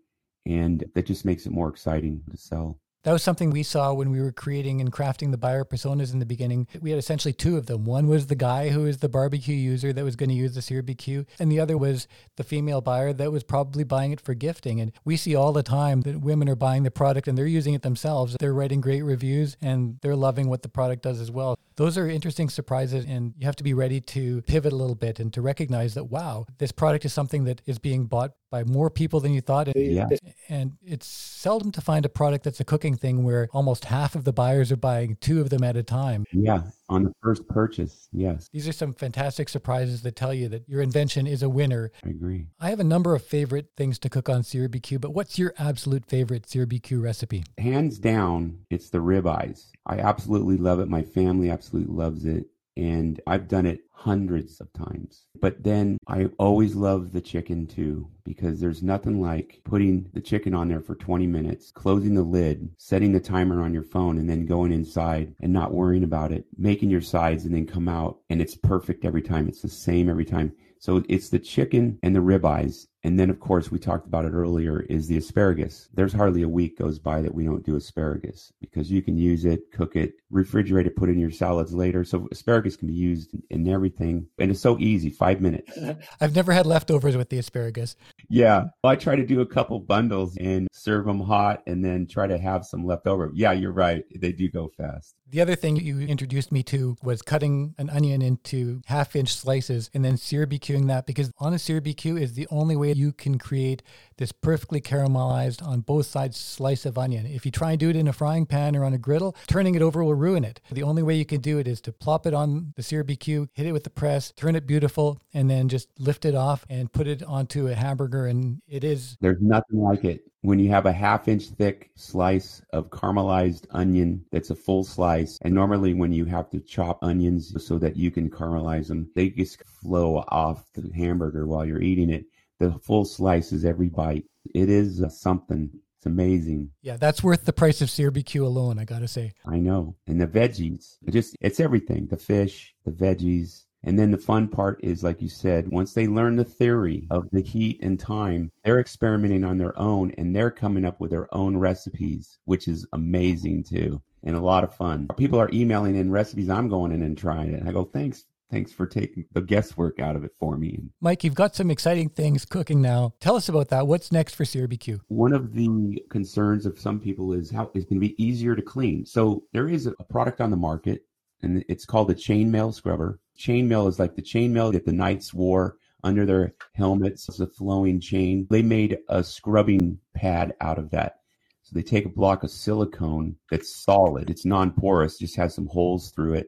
and 0.45 0.83
that 0.95 1.05
just 1.05 1.25
makes 1.25 1.45
it 1.45 1.51
more 1.51 1.69
exciting 1.69 2.23
to 2.31 2.37
sell. 2.37 2.79
That 3.03 3.13
was 3.13 3.23
something 3.23 3.49
we 3.49 3.63
saw 3.63 3.93
when 3.93 4.11
we 4.11 4.19
were 4.19 4.33
creating 4.33 4.81
and 4.81 4.91
crafting 4.91 5.31
the 5.31 5.37
buyer 5.37 5.63
personas 5.63 6.11
in 6.11 6.19
the 6.19 6.25
beginning. 6.25 6.67
We 6.81 6.89
had 6.89 6.99
essentially 6.99 7.33
two 7.33 7.55
of 7.55 7.65
them. 7.65 7.85
One 7.85 8.07
was 8.07 8.27
the 8.27 8.35
guy 8.35 8.69
who 8.69 8.81
was 8.83 8.97
the 8.97 9.07
barbecue 9.07 9.55
user 9.55 9.93
that 9.93 10.03
was 10.03 10.17
going 10.17 10.29
to 10.29 10.35
use 10.35 10.53
the 10.53 10.61
SearBQ, 10.61 11.25
and 11.39 11.49
the 11.49 11.61
other 11.61 11.77
was 11.77 12.07
the 12.35 12.43
female 12.43 12.81
buyer 12.81 13.13
that 13.13 13.31
was 13.31 13.43
probably 13.43 13.85
buying 13.85 14.11
it 14.11 14.19
for 14.19 14.33
gifting. 14.33 14.81
And 14.81 14.91
we 15.05 15.15
see 15.15 15.33
all 15.33 15.53
the 15.53 15.63
time 15.63 16.01
that 16.01 16.19
women 16.19 16.49
are 16.49 16.55
buying 16.55 16.83
the 16.83 16.91
product 16.91 17.27
and 17.27 17.37
they're 17.37 17.47
using 17.47 17.73
it 17.73 17.83
themselves. 17.83 18.35
They're 18.39 18.53
writing 18.53 18.81
great 18.81 19.03
reviews 19.03 19.55
and 19.61 19.97
they're 20.01 20.15
loving 20.15 20.49
what 20.49 20.61
the 20.61 20.69
product 20.69 21.03
does 21.03 21.21
as 21.21 21.31
well. 21.31 21.57
Those 21.77 21.97
are 21.97 22.09
interesting 22.09 22.49
surprises, 22.49 23.05
and 23.07 23.33
you 23.37 23.45
have 23.45 23.55
to 23.55 23.63
be 23.63 23.73
ready 23.73 24.01
to 24.01 24.41
pivot 24.41 24.73
a 24.73 24.75
little 24.75 24.95
bit 24.95 25.19
and 25.21 25.31
to 25.33 25.41
recognize 25.41 25.93
that, 25.93 26.05
wow, 26.05 26.45
this 26.57 26.73
product 26.73 27.05
is 27.05 27.13
something 27.13 27.45
that 27.45 27.61
is 27.65 27.79
being 27.79 28.07
bought 28.07 28.33
by 28.51 28.65
more 28.65 28.89
people 28.89 29.21
than 29.21 29.31
you 29.31 29.39
thought. 29.39 29.69
Yeah. 29.77 30.07
And 30.49 30.73
it's 30.83 31.07
seldom 31.07 31.71
to 31.71 31.81
find 31.81 32.03
a 32.03 32.09
product 32.09 32.43
that's 32.43 32.59
a 32.59 32.65
cooking 32.65 32.88
thing 32.95 33.23
where 33.23 33.47
almost 33.51 33.85
half 33.85 34.15
of 34.15 34.23
the 34.23 34.33
buyers 34.33 34.71
are 34.71 34.77
buying 34.77 35.17
two 35.21 35.41
of 35.41 35.49
them 35.49 35.63
at 35.63 35.75
a 35.75 35.83
time. 35.83 36.25
Yeah, 36.31 36.63
on 36.89 37.03
the 37.03 37.13
first 37.21 37.47
purchase. 37.47 38.09
Yes, 38.11 38.49
These 38.51 38.67
are 38.67 38.73
some 38.73 38.93
fantastic 38.93 39.49
surprises 39.49 40.01
that 40.03 40.15
tell 40.15 40.33
you 40.33 40.49
that 40.49 40.67
your 40.67 40.81
invention 40.81 41.27
is 41.27 41.43
a 41.43 41.49
winner. 41.49 41.91
I 42.05 42.09
agree. 42.09 42.47
I 42.59 42.69
have 42.69 42.79
a 42.79 42.83
number 42.83 43.15
of 43.15 43.23
favorite 43.23 43.67
things 43.77 43.99
to 43.99 44.09
cook 44.09 44.29
on 44.29 44.41
SearBQ, 44.41 45.01
but 45.01 45.13
what's 45.13 45.37
your 45.37 45.53
absolute 45.57 46.05
favorite 46.05 46.47
SearBQ 46.47 47.01
recipe? 47.01 47.43
Hands 47.57 47.97
down, 47.99 48.59
it's 48.69 48.89
the 48.89 48.99
ribeyes. 48.99 49.67
I 49.85 49.99
absolutely 49.99 50.57
love 50.57 50.79
it. 50.79 50.87
My 50.87 51.03
family 51.03 51.49
absolutely 51.49 51.93
loves 51.93 52.25
it. 52.25 52.45
And 52.77 53.19
I've 53.27 53.49
done 53.49 53.65
it 53.65 53.81
hundreds 53.99 54.61
of 54.61 54.71
times. 54.71 55.25
But 55.41 55.61
then 55.61 55.97
I 56.07 56.29
always 56.37 56.73
love 56.73 57.11
the 57.11 57.19
chicken 57.19 57.67
too, 57.67 58.09
because 58.23 58.61
there's 58.61 58.81
nothing 58.81 59.21
like 59.21 59.59
putting 59.65 60.09
the 60.13 60.21
chicken 60.21 60.53
on 60.53 60.69
there 60.69 60.79
for 60.79 60.95
20 60.95 61.27
minutes, 61.27 61.71
closing 61.71 62.13
the 62.13 62.21
lid, 62.21 62.69
setting 62.77 63.11
the 63.11 63.19
timer 63.19 63.61
on 63.61 63.73
your 63.73 63.83
phone, 63.83 64.17
and 64.17 64.29
then 64.29 64.45
going 64.45 64.71
inside 64.71 65.35
and 65.41 65.51
not 65.51 65.73
worrying 65.73 66.03
about 66.03 66.31
it, 66.31 66.45
making 66.57 66.89
your 66.89 67.01
sides, 67.01 67.43
and 67.43 67.53
then 67.53 67.67
come 67.67 67.89
out. 67.89 68.19
And 68.29 68.41
it's 68.41 68.55
perfect 68.55 69.03
every 69.03 69.21
time. 69.21 69.49
It's 69.49 69.61
the 69.61 69.69
same 69.69 70.09
every 70.09 70.25
time. 70.25 70.53
So 70.79 71.03
it's 71.09 71.27
the 71.27 71.39
chicken 71.39 71.99
and 72.01 72.15
the 72.15 72.21
ribeyes. 72.21 72.87
And 73.03 73.17
then, 73.17 73.29
of 73.29 73.39
course, 73.39 73.71
we 73.71 73.79
talked 73.79 74.07
about 74.07 74.25
it 74.25 74.33
earlier 74.33 74.81
is 74.81 75.07
the 75.07 75.17
asparagus. 75.17 75.87
There's 75.93 76.11
hardly 76.11 76.41
a 76.41 76.49
week 76.49 76.77
goes 76.77 76.99
by 76.99 77.21
that 77.21 77.33
we 77.33 77.45
don't 77.45 77.65
do 77.65 77.77
asparagus 77.77 78.51
because 78.59 78.91
you 78.91 79.01
can 79.01 79.17
use 79.17 79.45
it, 79.45 79.71
cook 79.71 79.95
it, 79.95 80.15
refrigerate 80.31 80.85
it, 80.85 80.97
put 80.97 81.09
it 81.09 81.13
in 81.13 81.19
your 81.19 81.31
salads 81.31 81.73
later. 81.73 82.03
So 82.03 82.27
asparagus 82.31 82.75
can 82.75 82.87
be 82.87 82.93
used 82.93 83.31
in 83.49 83.67
everything. 83.69 84.27
And 84.37 84.51
it's 84.51 84.59
so 84.59 84.77
easy, 84.79 85.09
five 85.09 85.39
minutes. 85.39 85.77
I've 86.21 86.35
never 86.35 86.51
had 86.51 86.65
leftovers 86.65 87.15
with 87.15 87.29
the 87.29 87.39
asparagus. 87.39 87.95
Yeah. 88.29 88.65
I 88.83 88.95
try 88.97 89.15
to 89.15 89.25
do 89.25 89.39
a 89.41 89.45
couple 89.45 89.79
bundles 89.79 90.35
and 90.37 90.67
serve 90.73 91.05
them 91.05 91.21
hot 91.21 91.63
and 91.67 91.83
then 91.83 92.05
try 92.05 92.27
to 92.27 92.37
have 92.37 92.65
some 92.65 92.85
leftover. 92.85 93.31
Yeah, 93.33 93.53
you're 93.53 93.71
right. 93.71 94.03
They 94.13 94.33
do 94.33 94.49
go 94.49 94.71
fast. 94.75 95.15
The 95.31 95.41
other 95.41 95.55
thing 95.55 95.75
you 95.75 95.99
introduced 95.99 96.51
me 96.51 96.63
to 96.63 96.97
was 97.03 97.21
cutting 97.21 97.75
an 97.77 97.87
onion 97.91 98.23
into 98.23 98.81
half 98.87 99.15
inch 99.15 99.31
slices 99.31 99.91
and 99.93 100.03
then 100.03 100.15
SearBQing 100.15 100.87
that 100.87 101.05
because 101.05 101.31
on 101.37 101.53
a 101.53 101.57
SearBQ 101.57 102.19
is 102.19 102.33
the 102.33 102.47
only 102.49 102.75
way 102.75 102.93
you 102.93 103.11
can 103.11 103.37
create 103.37 103.83
this 104.17 104.31
perfectly 104.31 104.81
caramelized 104.81 105.61
on 105.61 105.81
both 105.81 106.07
sides 106.07 106.35
slice 106.37 106.83
of 106.83 106.97
onion. 106.97 107.27
If 107.27 107.45
you 107.45 107.51
try 107.51 107.71
and 107.71 107.79
do 107.79 107.89
it 107.89 107.95
in 107.95 108.07
a 108.07 108.13
frying 108.13 108.47
pan 108.47 108.75
or 108.75 108.83
on 108.83 108.93
a 108.93 108.97
griddle, 108.97 109.35
turning 109.47 109.75
it 109.75 109.83
over 109.83 110.03
will 110.03 110.15
ruin 110.15 110.43
it. 110.43 110.61
The 110.71 110.83
only 110.83 111.03
way 111.03 111.13
you 111.13 111.25
can 111.25 111.41
do 111.41 111.59
it 111.59 111.67
is 111.67 111.79
to 111.81 111.91
plop 111.91 112.25
it 112.25 112.33
on 112.33 112.73
the 112.75 112.81
SearBQ, 112.81 113.49
hit 113.53 113.67
it 113.67 113.71
with 113.71 113.83
the 113.83 113.91
press, 113.91 114.31
turn 114.31 114.55
it 114.55 114.65
beautiful, 114.65 115.21
and 115.31 115.47
then 115.47 115.69
just 115.69 115.89
lift 115.99 116.25
it 116.25 116.33
off 116.33 116.65
and 116.69 116.91
put 116.91 117.05
it 117.05 117.21
onto 117.21 117.67
a 117.67 117.75
hamburger. 117.75 118.25
And 118.25 118.63
it 118.67 118.83
is 118.83 119.15
There's 119.21 119.41
nothing 119.41 119.79
like 119.79 120.03
it. 120.03 120.28
When 120.41 120.59
you 120.59 120.69
have 120.69 120.85
a 120.85 120.93
half 120.93 121.27
inch 121.27 121.47
thick 121.49 121.91
slice 121.95 122.61
of 122.71 122.89
caramelized 122.89 123.65
onion 123.71 124.25
that's 124.31 124.51
a 124.51 124.55
full 124.55 124.85
slice, 124.85 125.37
and 125.41 125.53
normally 125.53 125.93
when 125.93 126.13
you 126.13 126.23
have 126.25 126.49
to 126.51 126.61
chop 126.61 126.99
onions 127.01 127.53
so 127.65 127.77
that 127.79 127.97
you 127.97 128.09
can 128.09 128.29
caramelize 128.29 128.87
them, 128.87 129.09
they 129.15 129.29
just 129.29 129.61
flow 129.65 130.23
off 130.29 130.63
the 130.73 130.89
hamburger 130.95 131.45
while 131.45 131.65
you're 131.65 131.81
eating 131.81 132.09
it. 132.09 132.25
The 132.59 132.71
full 132.83 133.03
slice 133.03 133.51
is 133.51 133.65
every 133.65 133.89
bite. 133.89 134.25
It 134.55 134.69
is 134.69 135.01
uh, 135.03 135.09
something. 135.09 135.69
It's 135.97 136.05
amazing. 136.05 136.71
Yeah, 136.81 136.95
that's 136.95 137.21
worth 137.21 137.43
the 137.43 137.51
price 137.51 137.81
of 137.81 137.89
SearBQ 137.89 138.41
alone, 138.41 138.79
I 138.79 138.85
gotta 138.85 139.09
say. 139.09 139.33
I 139.45 139.57
know. 139.57 139.97
And 140.07 140.21
the 140.21 140.27
veggies, 140.27 140.95
just 141.09 141.35
it's 141.41 141.59
everything. 141.59 142.07
The 142.07 142.15
fish, 142.15 142.73
the 142.85 142.91
veggies. 142.91 143.65
And 143.83 143.97
then 143.97 144.11
the 144.11 144.17
fun 144.17 144.47
part 144.47 144.79
is 144.83 145.03
like 145.03 145.21
you 145.21 145.29
said, 145.29 145.69
once 145.69 145.93
they 145.93 146.07
learn 146.07 146.35
the 146.35 146.43
theory 146.43 147.07
of 147.09 147.29
the 147.31 147.41
heat 147.41 147.79
and 147.81 147.99
time, 147.99 148.51
they're 148.63 148.79
experimenting 148.79 149.43
on 149.43 149.57
their 149.57 149.77
own 149.79 150.11
and 150.17 150.35
they're 150.35 150.51
coming 150.51 150.85
up 150.85 150.99
with 150.99 151.11
their 151.11 151.33
own 151.33 151.57
recipes, 151.57 152.39
which 152.45 152.67
is 152.67 152.85
amazing 152.93 153.63
too. 153.63 154.01
And 154.23 154.35
a 154.35 154.41
lot 154.41 154.65
of 154.65 154.75
fun. 154.75 155.07
People 155.15 155.39
are 155.39 155.49
emailing 155.53 155.95
in 155.95 156.11
recipes. 156.11 156.49
I'm 156.49 156.67
going 156.67 156.91
in 156.91 157.03
and 157.03 157.17
trying 157.17 157.53
it. 157.53 157.63
I 157.65 157.71
go, 157.71 157.85
thanks. 157.85 158.25
Thanks 158.51 158.71
for 158.71 158.87
taking 158.87 159.25
the 159.31 159.41
guesswork 159.41 159.99
out 159.99 160.15
of 160.15 160.23
it 160.23 160.31
for 160.39 160.57
me. 160.57 160.79
Mike, 161.01 161.23
you've 161.23 161.35
got 161.35 161.55
some 161.55 161.69
exciting 161.69 162.09
things 162.09 162.45
cooking 162.45 162.81
now. 162.81 163.13
Tell 163.19 163.35
us 163.35 163.47
about 163.47 163.69
that. 163.69 163.85
What's 163.85 164.11
next 164.11 164.33
for 164.33 164.43
SearBQ? 164.43 165.01
One 165.07 165.33
of 165.33 165.53
the 165.53 166.03
concerns 166.09 166.65
of 166.65 166.79
some 166.79 166.99
people 166.99 167.31
is 167.31 167.51
how 167.51 167.69
it's 167.75 167.85
going 167.85 168.01
to 168.01 168.07
be 168.07 168.21
easier 168.21 168.55
to 168.55 168.61
clean. 168.63 169.05
So 169.05 169.43
there 169.53 169.69
is 169.69 169.85
a 169.85 169.93
product 170.09 170.41
on 170.41 170.49
the 170.49 170.57
market 170.57 171.03
and 171.41 171.63
it's 171.67 171.85
called 171.85 172.11
a 172.11 172.15
chainmail 172.15 172.73
scrubber. 172.73 173.19
Chainmail 173.37 173.87
is 173.87 173.99
like 173.99 174.15
the 174.15 174.21
chainmail 174.21 174.73
that 174.73 174.85
the 174.85 174.93
knights 174.93 175.33
wore 175.33 175.77
under 176.03 176.25
their 176.25 176.53
helmets. 176.73 177.27
It's 177.29 177.39
a 177.39 177.47
flowing 177.47 177.99
chain. 177.99 178.47
They 178.49 178.61
made 178.61 178.99
a 179.07 179.23
scrubbing 179.23 179.99
pad 180.13 180.53
out 180.61 180.77
of 180.77 180.91
that. 180.91 181.19
So 181.63 181.71
they 181.73 181.83
take 181.83 182.05
a 182.05 182.09
block 182.09 182.43
of 182.43 182.51
silicone 182.51 183.35
that's 183.51 183.75
solid. 183.75 184.29
It's 184.29 184.45
non-porous, 184.45 185.19
just 185.19 185.35
has 185.35 185.53
some 185.53 185.67
holes 185.67 186.11
through 186.11 186.33
it. 186.35 186.47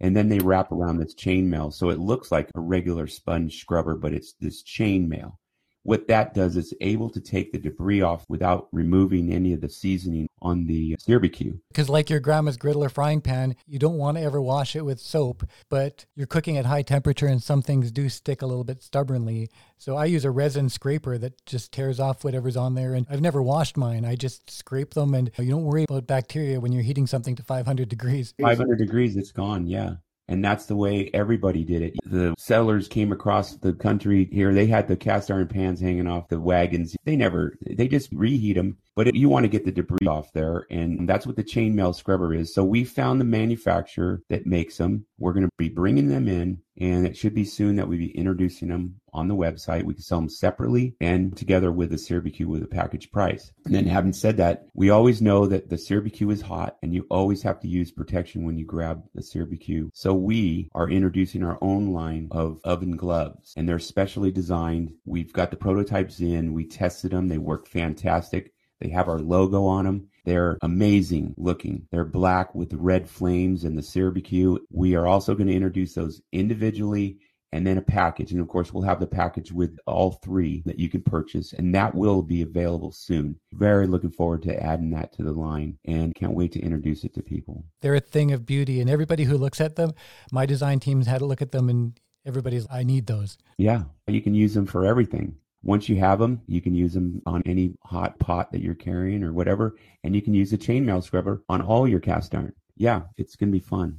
And 0.00 0.16
then 0.16 0.28
they 0.28 0.38
wrap 0.38 0.72
around 0.72 0.98
this 0.98 1.14
chainmail. 1.14 1.72
So 1.74 1.90
it 1.90 1.98
looks 1.98 2.30
like 2.30 2.50
a 2.54 2.60
regular 2.60 3.06
sponge 3.06 3.60
scrubber, 3.60 3.96
but 3.96 4.14
it's 4.14 4.34
this 4.40 4.62
chainmail. 4.62 5.34
What 5.82 6.08
that 6.08 6.34
does 6.34 6.56
is 6.56 6.74
able 6.82 7.08
to 7.10 7.20
take 7.20 7.52
the 7.52 7.58
debris 7.58 8.02
off 8.02 8.24
without 8.28 8.68
removing 8.70 9.32
any 9.32 9.54
of 9.54 9.62
the 9.62 9.68
seasoning 9.68 10.28
on 10.42 10.66
the 10.66 10.96
barbecue. 11.08 11.58
Because, 11.68 11.88
like 11.88 12.10
your 12.10 12.20
grandma's 12.20 12.58
griddle 12.58 12.84
or 12.84 12.90
frying 12.90 13.20
pan, 13.20 13.56
you 13.66 13.78
don't 13.78 13.96
want 13.96 14.18
to 14.18 14.22
ever 14.22 14.42
wash 14.42 14.76
it 14.76 14.84
with 14.84 15.00
soap, 15.00 15.42
but 15.70 16.04
you're 16.14 16.26
cooking 16.26 16.58
at 16.58 16.66
high 16.66 16.82
temperature 16.82 17.26
and 17.26 17.42
some 17.42 17.62
things 17.62 17.90
do 17.90 18.08
stick 18.08 18.42
a 18.42 18.46
little 18.46 18.64
bit 18.64 18.82
stubbornly. 18.82 19.48
So, 19.78 19.96
I 19.96 20.04
use 20.04 20.24
a 20.26 20.30
resin 20.30 20.68
scraper 20.68 21.16
that 21.16 21.44
just 21.46 21.72
tears 21.72 21.98
off 21.98 22.24
whatever's 22.24 22.56
on 22.56 22.74
there. 22.74 22.94
And 22.94 23.06
I've 23.10 23.22
never 23.22 23.42
washed 23.42 23.76
mine. 23.76 24.04
I 24.04 24.16
just 24.16 24.50
scrape 24.50 24.92
them, 24.92 25.14
and 25.14 25.30
you 25.38 25.50
don't 25.50 25.64
worry 25.64 25.84
about 25.84 26.06
bacteria 26.06 26.60
when 26.60 26.72
you're 26.72 26.82
heating 26.82 27.06
something 27.06 27.36
to 27.36 27.42
500 27.42 27.88
degrees. 27.88 28.34
500 28.40 28.78
degrees, 28.78 29.16
it's 29.16 29.32
gone. 29.32 29.66
Yeah. 29.66 29.94
And 30.30 30.44
that's 30.44 30.66
the 30.66 30.76
way 30.76 31.10
everybody 31.12 31.64
did 31.64 31.82
it. 31.82 31.94
The 32.06 32.34
settlers 32.38 32.86
came 32.86 33.10
across 33.10 33.56
the 33.56 33.72
country 33.72 34.28
here. 34.32 34.54
They 34.54 34.66
had 34.66 34.86
the 34.86 34.96
cast 34.96 35.28
iron 35.28 35.48
pans 35.48 35.80
hanging 35.80 36.06
off 36.06 36.28
the 36.28 36.40
wagons. 36.40 36.96
They 37.04 37.16
never, 37.16 37.56
they 37.68 37.88
just 37.88 38.10
reheat 38.12 38.54
them. 38.54 38.78
But 38.94 39.08
it, 39.08 39.16
you 39.16 39.28
want 39.28 39.44
to 39.44 39.48
get 39.48 39.64
the 39.64 39.72
debris 39.72 40.06
off 40.06 40.32
there. 40.32 40.66
And 40.70 41.08
that's 41.08 41.26
what 41.26 41.36
the 41.36 41.42
chainmail 41.42 41.94
scrubber 41.96 42.32
is. 42.32 42.54
So 42.54 42.62
we 42.62 42.84
found 42.84 43.20
the 43.20 43.24
manufacturer 43.24 44.22
that 44.28 44.46
makes 44.46 44.76
them. 44.76 45.06
We're 45.18 45.32
going 45.32 45.46
to 45.46 45.50
be 45.58 45.68
bringing 45.68 46.08
them 46.08 46.28
in. 46.28 46.58
And 46.80 47.06
it 47.06 47.16
should 47.16 47.34
be 47.34 47.44
soon 47.44 47.76
that 47.76 47.88
we'll 47.88 47.98
be 47.98 48.16
introducing 48.16 48.68
them 48.68 48.96
on 49.12 49.28
the 49.28 49.34
website. 49.34 49.84
We 49.84 49.94
can 49.94 50.02
sell 50.02 50.18
them 50.18 50.28
separately 50.28 50.96
and 51.00 51.36
together 51.36 51.70
with 51.70 51.90
the 51.90 51.96
SearBQ 51.96 52.46
with 52.46 52.62
a 52.62 52.68
package 52.68 53.10
price. 53.10 53.52
And 53.64 53.74
then 53.74 53.86
having 53.86 54.12
said 54.12 54.36
that, 54.38 54.66
we 54.74 54.90
always 54.90 55.20
know 55.20 55.46
that 55.46 55.68
the 55.68 55.76
SearBQ 55.76 56.32
is 56.32 56.42
hot 56.42 56.76
and 56.82 56.94
you 56.94 57.06
always 57.10 57.42
have 57.42 57.60
to 57.60 57.68
use 57.68 57.90
protection 57.90 58.44
when 58.44 58.56
you 58.56 58.64
grab 58.64 59.02
the 59.14 59.22
SearBQ. 59.22 59.90
So 59.92 60.14
we 60.14 60.70
are 60.74 60.88
introducing 60.88 61.42
our 61.42 61.58
own 61.60 61.92
line 61.92 62.28
of 62.30 62.60
oven 62.64 62.96
gloves 62.96 63.52
and 63.56 63.68
they're 63.68 63.78
specially 63.78 64.30
designed. 64.30 64.92
We've 65.04 65.32
got 65.32 65.50
the 65.50 65.56
prototypes 65.56 66.20
in. 66.20 66.54
We 66.54 66.66
tested 66.66 67.10
them. 67.10 67.28
They 67.28 67.38
work 67.38 67.66
fantastic. 67.68 68.52
They 68.80 68.88
have 68.88 69.08
our 69.08 69.18
logo 69.18 69.66
on 69.66 69.84
them. 69.84 70.08
They're 70.24 70.58
amazing 70.62 71.34
looking. 71.36 71.86
They're 71.90 72.04
black 72.04 72.54
with 72.54 72.72
red 72.74 73.08
flames 73.08 73.64
and 73.64 73.76
the 73.76 73.82
SearBQ. 73.82 74.58
We 74.70 74.94
are 74.94 75.06
also 75.06 75.34
going 75.34 75.48
to 75.48 75.54
introduce 75.54 75.94
those 75.94 76.20
individually 76.32 77.18
and 77.52 77.66
then 77.66 77.78
a 77.78 77.82
package. 77.82 78.32
And 78.32 78.40
of 78.40 78.48
course, 78.48 78.72
we'll 78.72 78.84
have 78.84 79.00
the 79.00 79.06
package 79.06 79.52
with 79.52 79.76
all 79.86 80.12
three 80.12 80.62
that 80.66 80.78
you 80.78 80.88
can 80.88 81.02
purchase, 81.02 81.52
and 81.52 81.74
that 81.74 81.94
will 81.94 82.22
be 82.22 82.42
available 82.42 82.92
soon. 82.92 83.38
Very 83.52 83.86
looking 83.86 84.10
forward 84.10 84.42
to 84.42 84.62
adding 84.62 84.90
that 84.90 85.12
to 85.14 85.22
the 85.22 85.32
line 85.32 85.78
and 85.84 86.14
can't 86.14 86.34
wait 86.34 86.52
to 86.52 86.60
introduce 86.60 87.04
it 87.04 87.14
to 87.14 87.22
people. 87.22 87.64
They're 87.80 87.94
a 87.94 88.00
thing 88.00 88.32
of 88.32 88.46
beauty, 88.46 88.80
and 88.80 88.88
everybody 88.88 89.24
who 89.24 89.36
looks 89.36 89.60
at 89.60 89.76
them, 89.76 89.92
my 90.30 90.46
design 90.46 90.80
teams 90.80 91.06
had 91.06 91.22
a 91.22 91.26
look 91.26 91.42
at 91.42 91.52
them, 91.52 91.68
and 91.68 91.98
everybody's, 92.24 92.66
I 92.70 92.84
need 92.84 93.06
those. 93.06 93.36
Yeah, 93.58 93.84
you 94.06 94.20
can 94.20 94.34
use 94.34 94.54
them 94.54 94.66
for 94.66 94.86
everything. 94.86 95.36
Once 95.62 95.88
you 95.90 95.96
have 95.96 96.18
them, 96.18 96.40
you 96.46 96.60
can 96.60 96.74
use 96.74 96.94
them 96.94 97.20
on 97.26 97.42
any 97.44 97.74
hot 97.84 98.18
pot 98.18 98.50
that 98.50 98.62
you're 98.62 98.74
carrying 98.74 99.22
or 99.22 99.32
whatever, 99.32 99.76
and 100.04 100.14
you 100.14 100.22
can 100.22 100.32
use 100.32 100.50
the 100.50 100.56
chainmail 100.58 101.02
scrubber 101.02 101.42
on 101.50 101.60
all 101.60 101.86
your 101.86 102.00
cast 102.00 102.34
iron. 102.34 102.54
Yeah, 102.76 103.02
it's 103.18 103.36
going 103.36 103.52
to 103.52 103.58
be 103.58 103.60
fun. 103.60 103.98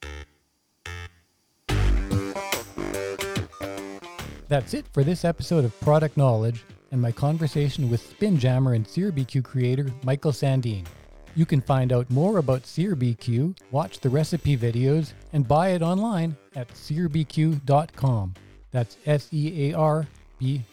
That's 4.48 4.74
it 4.74 4.86
for 4.92 5.04
this 5.04 5.24
episode 5.24 5.64
of 5.64 5.80
Product 5.80 6.18
Knowledge 6.18 6.64
and 6.92 7.00
my 7.00 7.12
conversation 7.12 7.90
with 7.90 8.02
Spin 8.02 8.38
Jammer 8.38 8.74
and 8.74 8.86
SearBQ 8.86 9.44
creator 9.44 9.94
Michael 10.04 10.32
Sandine. 10.32 10.86
You 11.36 11.46
can 11.46 11.62
find 11.62 11.94
out 11.94 12.10
more 12.10 12.40
about 12.40 12.64
SearBQ, 12.64 13.58
watch 13.70 14.00
the 14.00 14.10
recipe 14.10 14.58
videos, 14.58 15.14
and 15.32 15.48
buy 15.48 15.70
it 15.70 15.82
online 15.82 16.36
at 16.56 16.68
searbq.com. 16.70 18.34
That's 18.72 18.98
S 19.06 19.30
E 19.32 19.72
A 19.72 19.78
R 19.78 20.08
B 20.40 20.64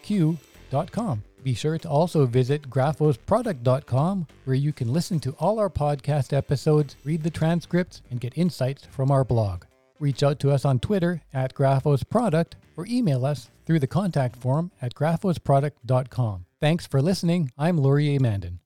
Be 1.42 1.54
sure 1.54 1.78
to 1.78 1.88
also 1.88 2.26
visit 2.26 2.68
graphosproduct.com 2.68 4.26
where 4.44 4.56
you 4.56 4.72
can 4.72 4.92
listen 4.92 5.20
to 5.20 5.34
all 5.38 5.58
our 5.58 5.70
podcast 5.70 6.36
episodes, 6.36 6.96
read 7.04 7.22
the 7.22 7.30
transcripts, 7.30 8.02
and 8.10 8.20
get 8.20 8.36
insights 8.36 8.84
from 8.84 9.10
our 9.10 9.24
blog. 9.24 9.64
Reach 10.00 10.22
out 10.22 10.38
to 10.40 10.50
us 10.50 10.64
on 10.64 10.78
Twitter 10.78 11.22
at 11.32 11.54
graphosproduct 11.54 12.52
or 12.76 12.86
email 12.86 13.24
us 13.24 13.50
through 13.66 13.80
the 13.80 13.86
contact 13.86 14.36
form 14.36 14.70
at 14.80 14.94
graphosproduct.com. 14.94 16.46
Thanks 16.60 16.86
for 16.86 17.02
listening. 17.02 17.50
I'm 17.58 17.78
Laurier 17.78 18.20
Mandan. 18.20 18.60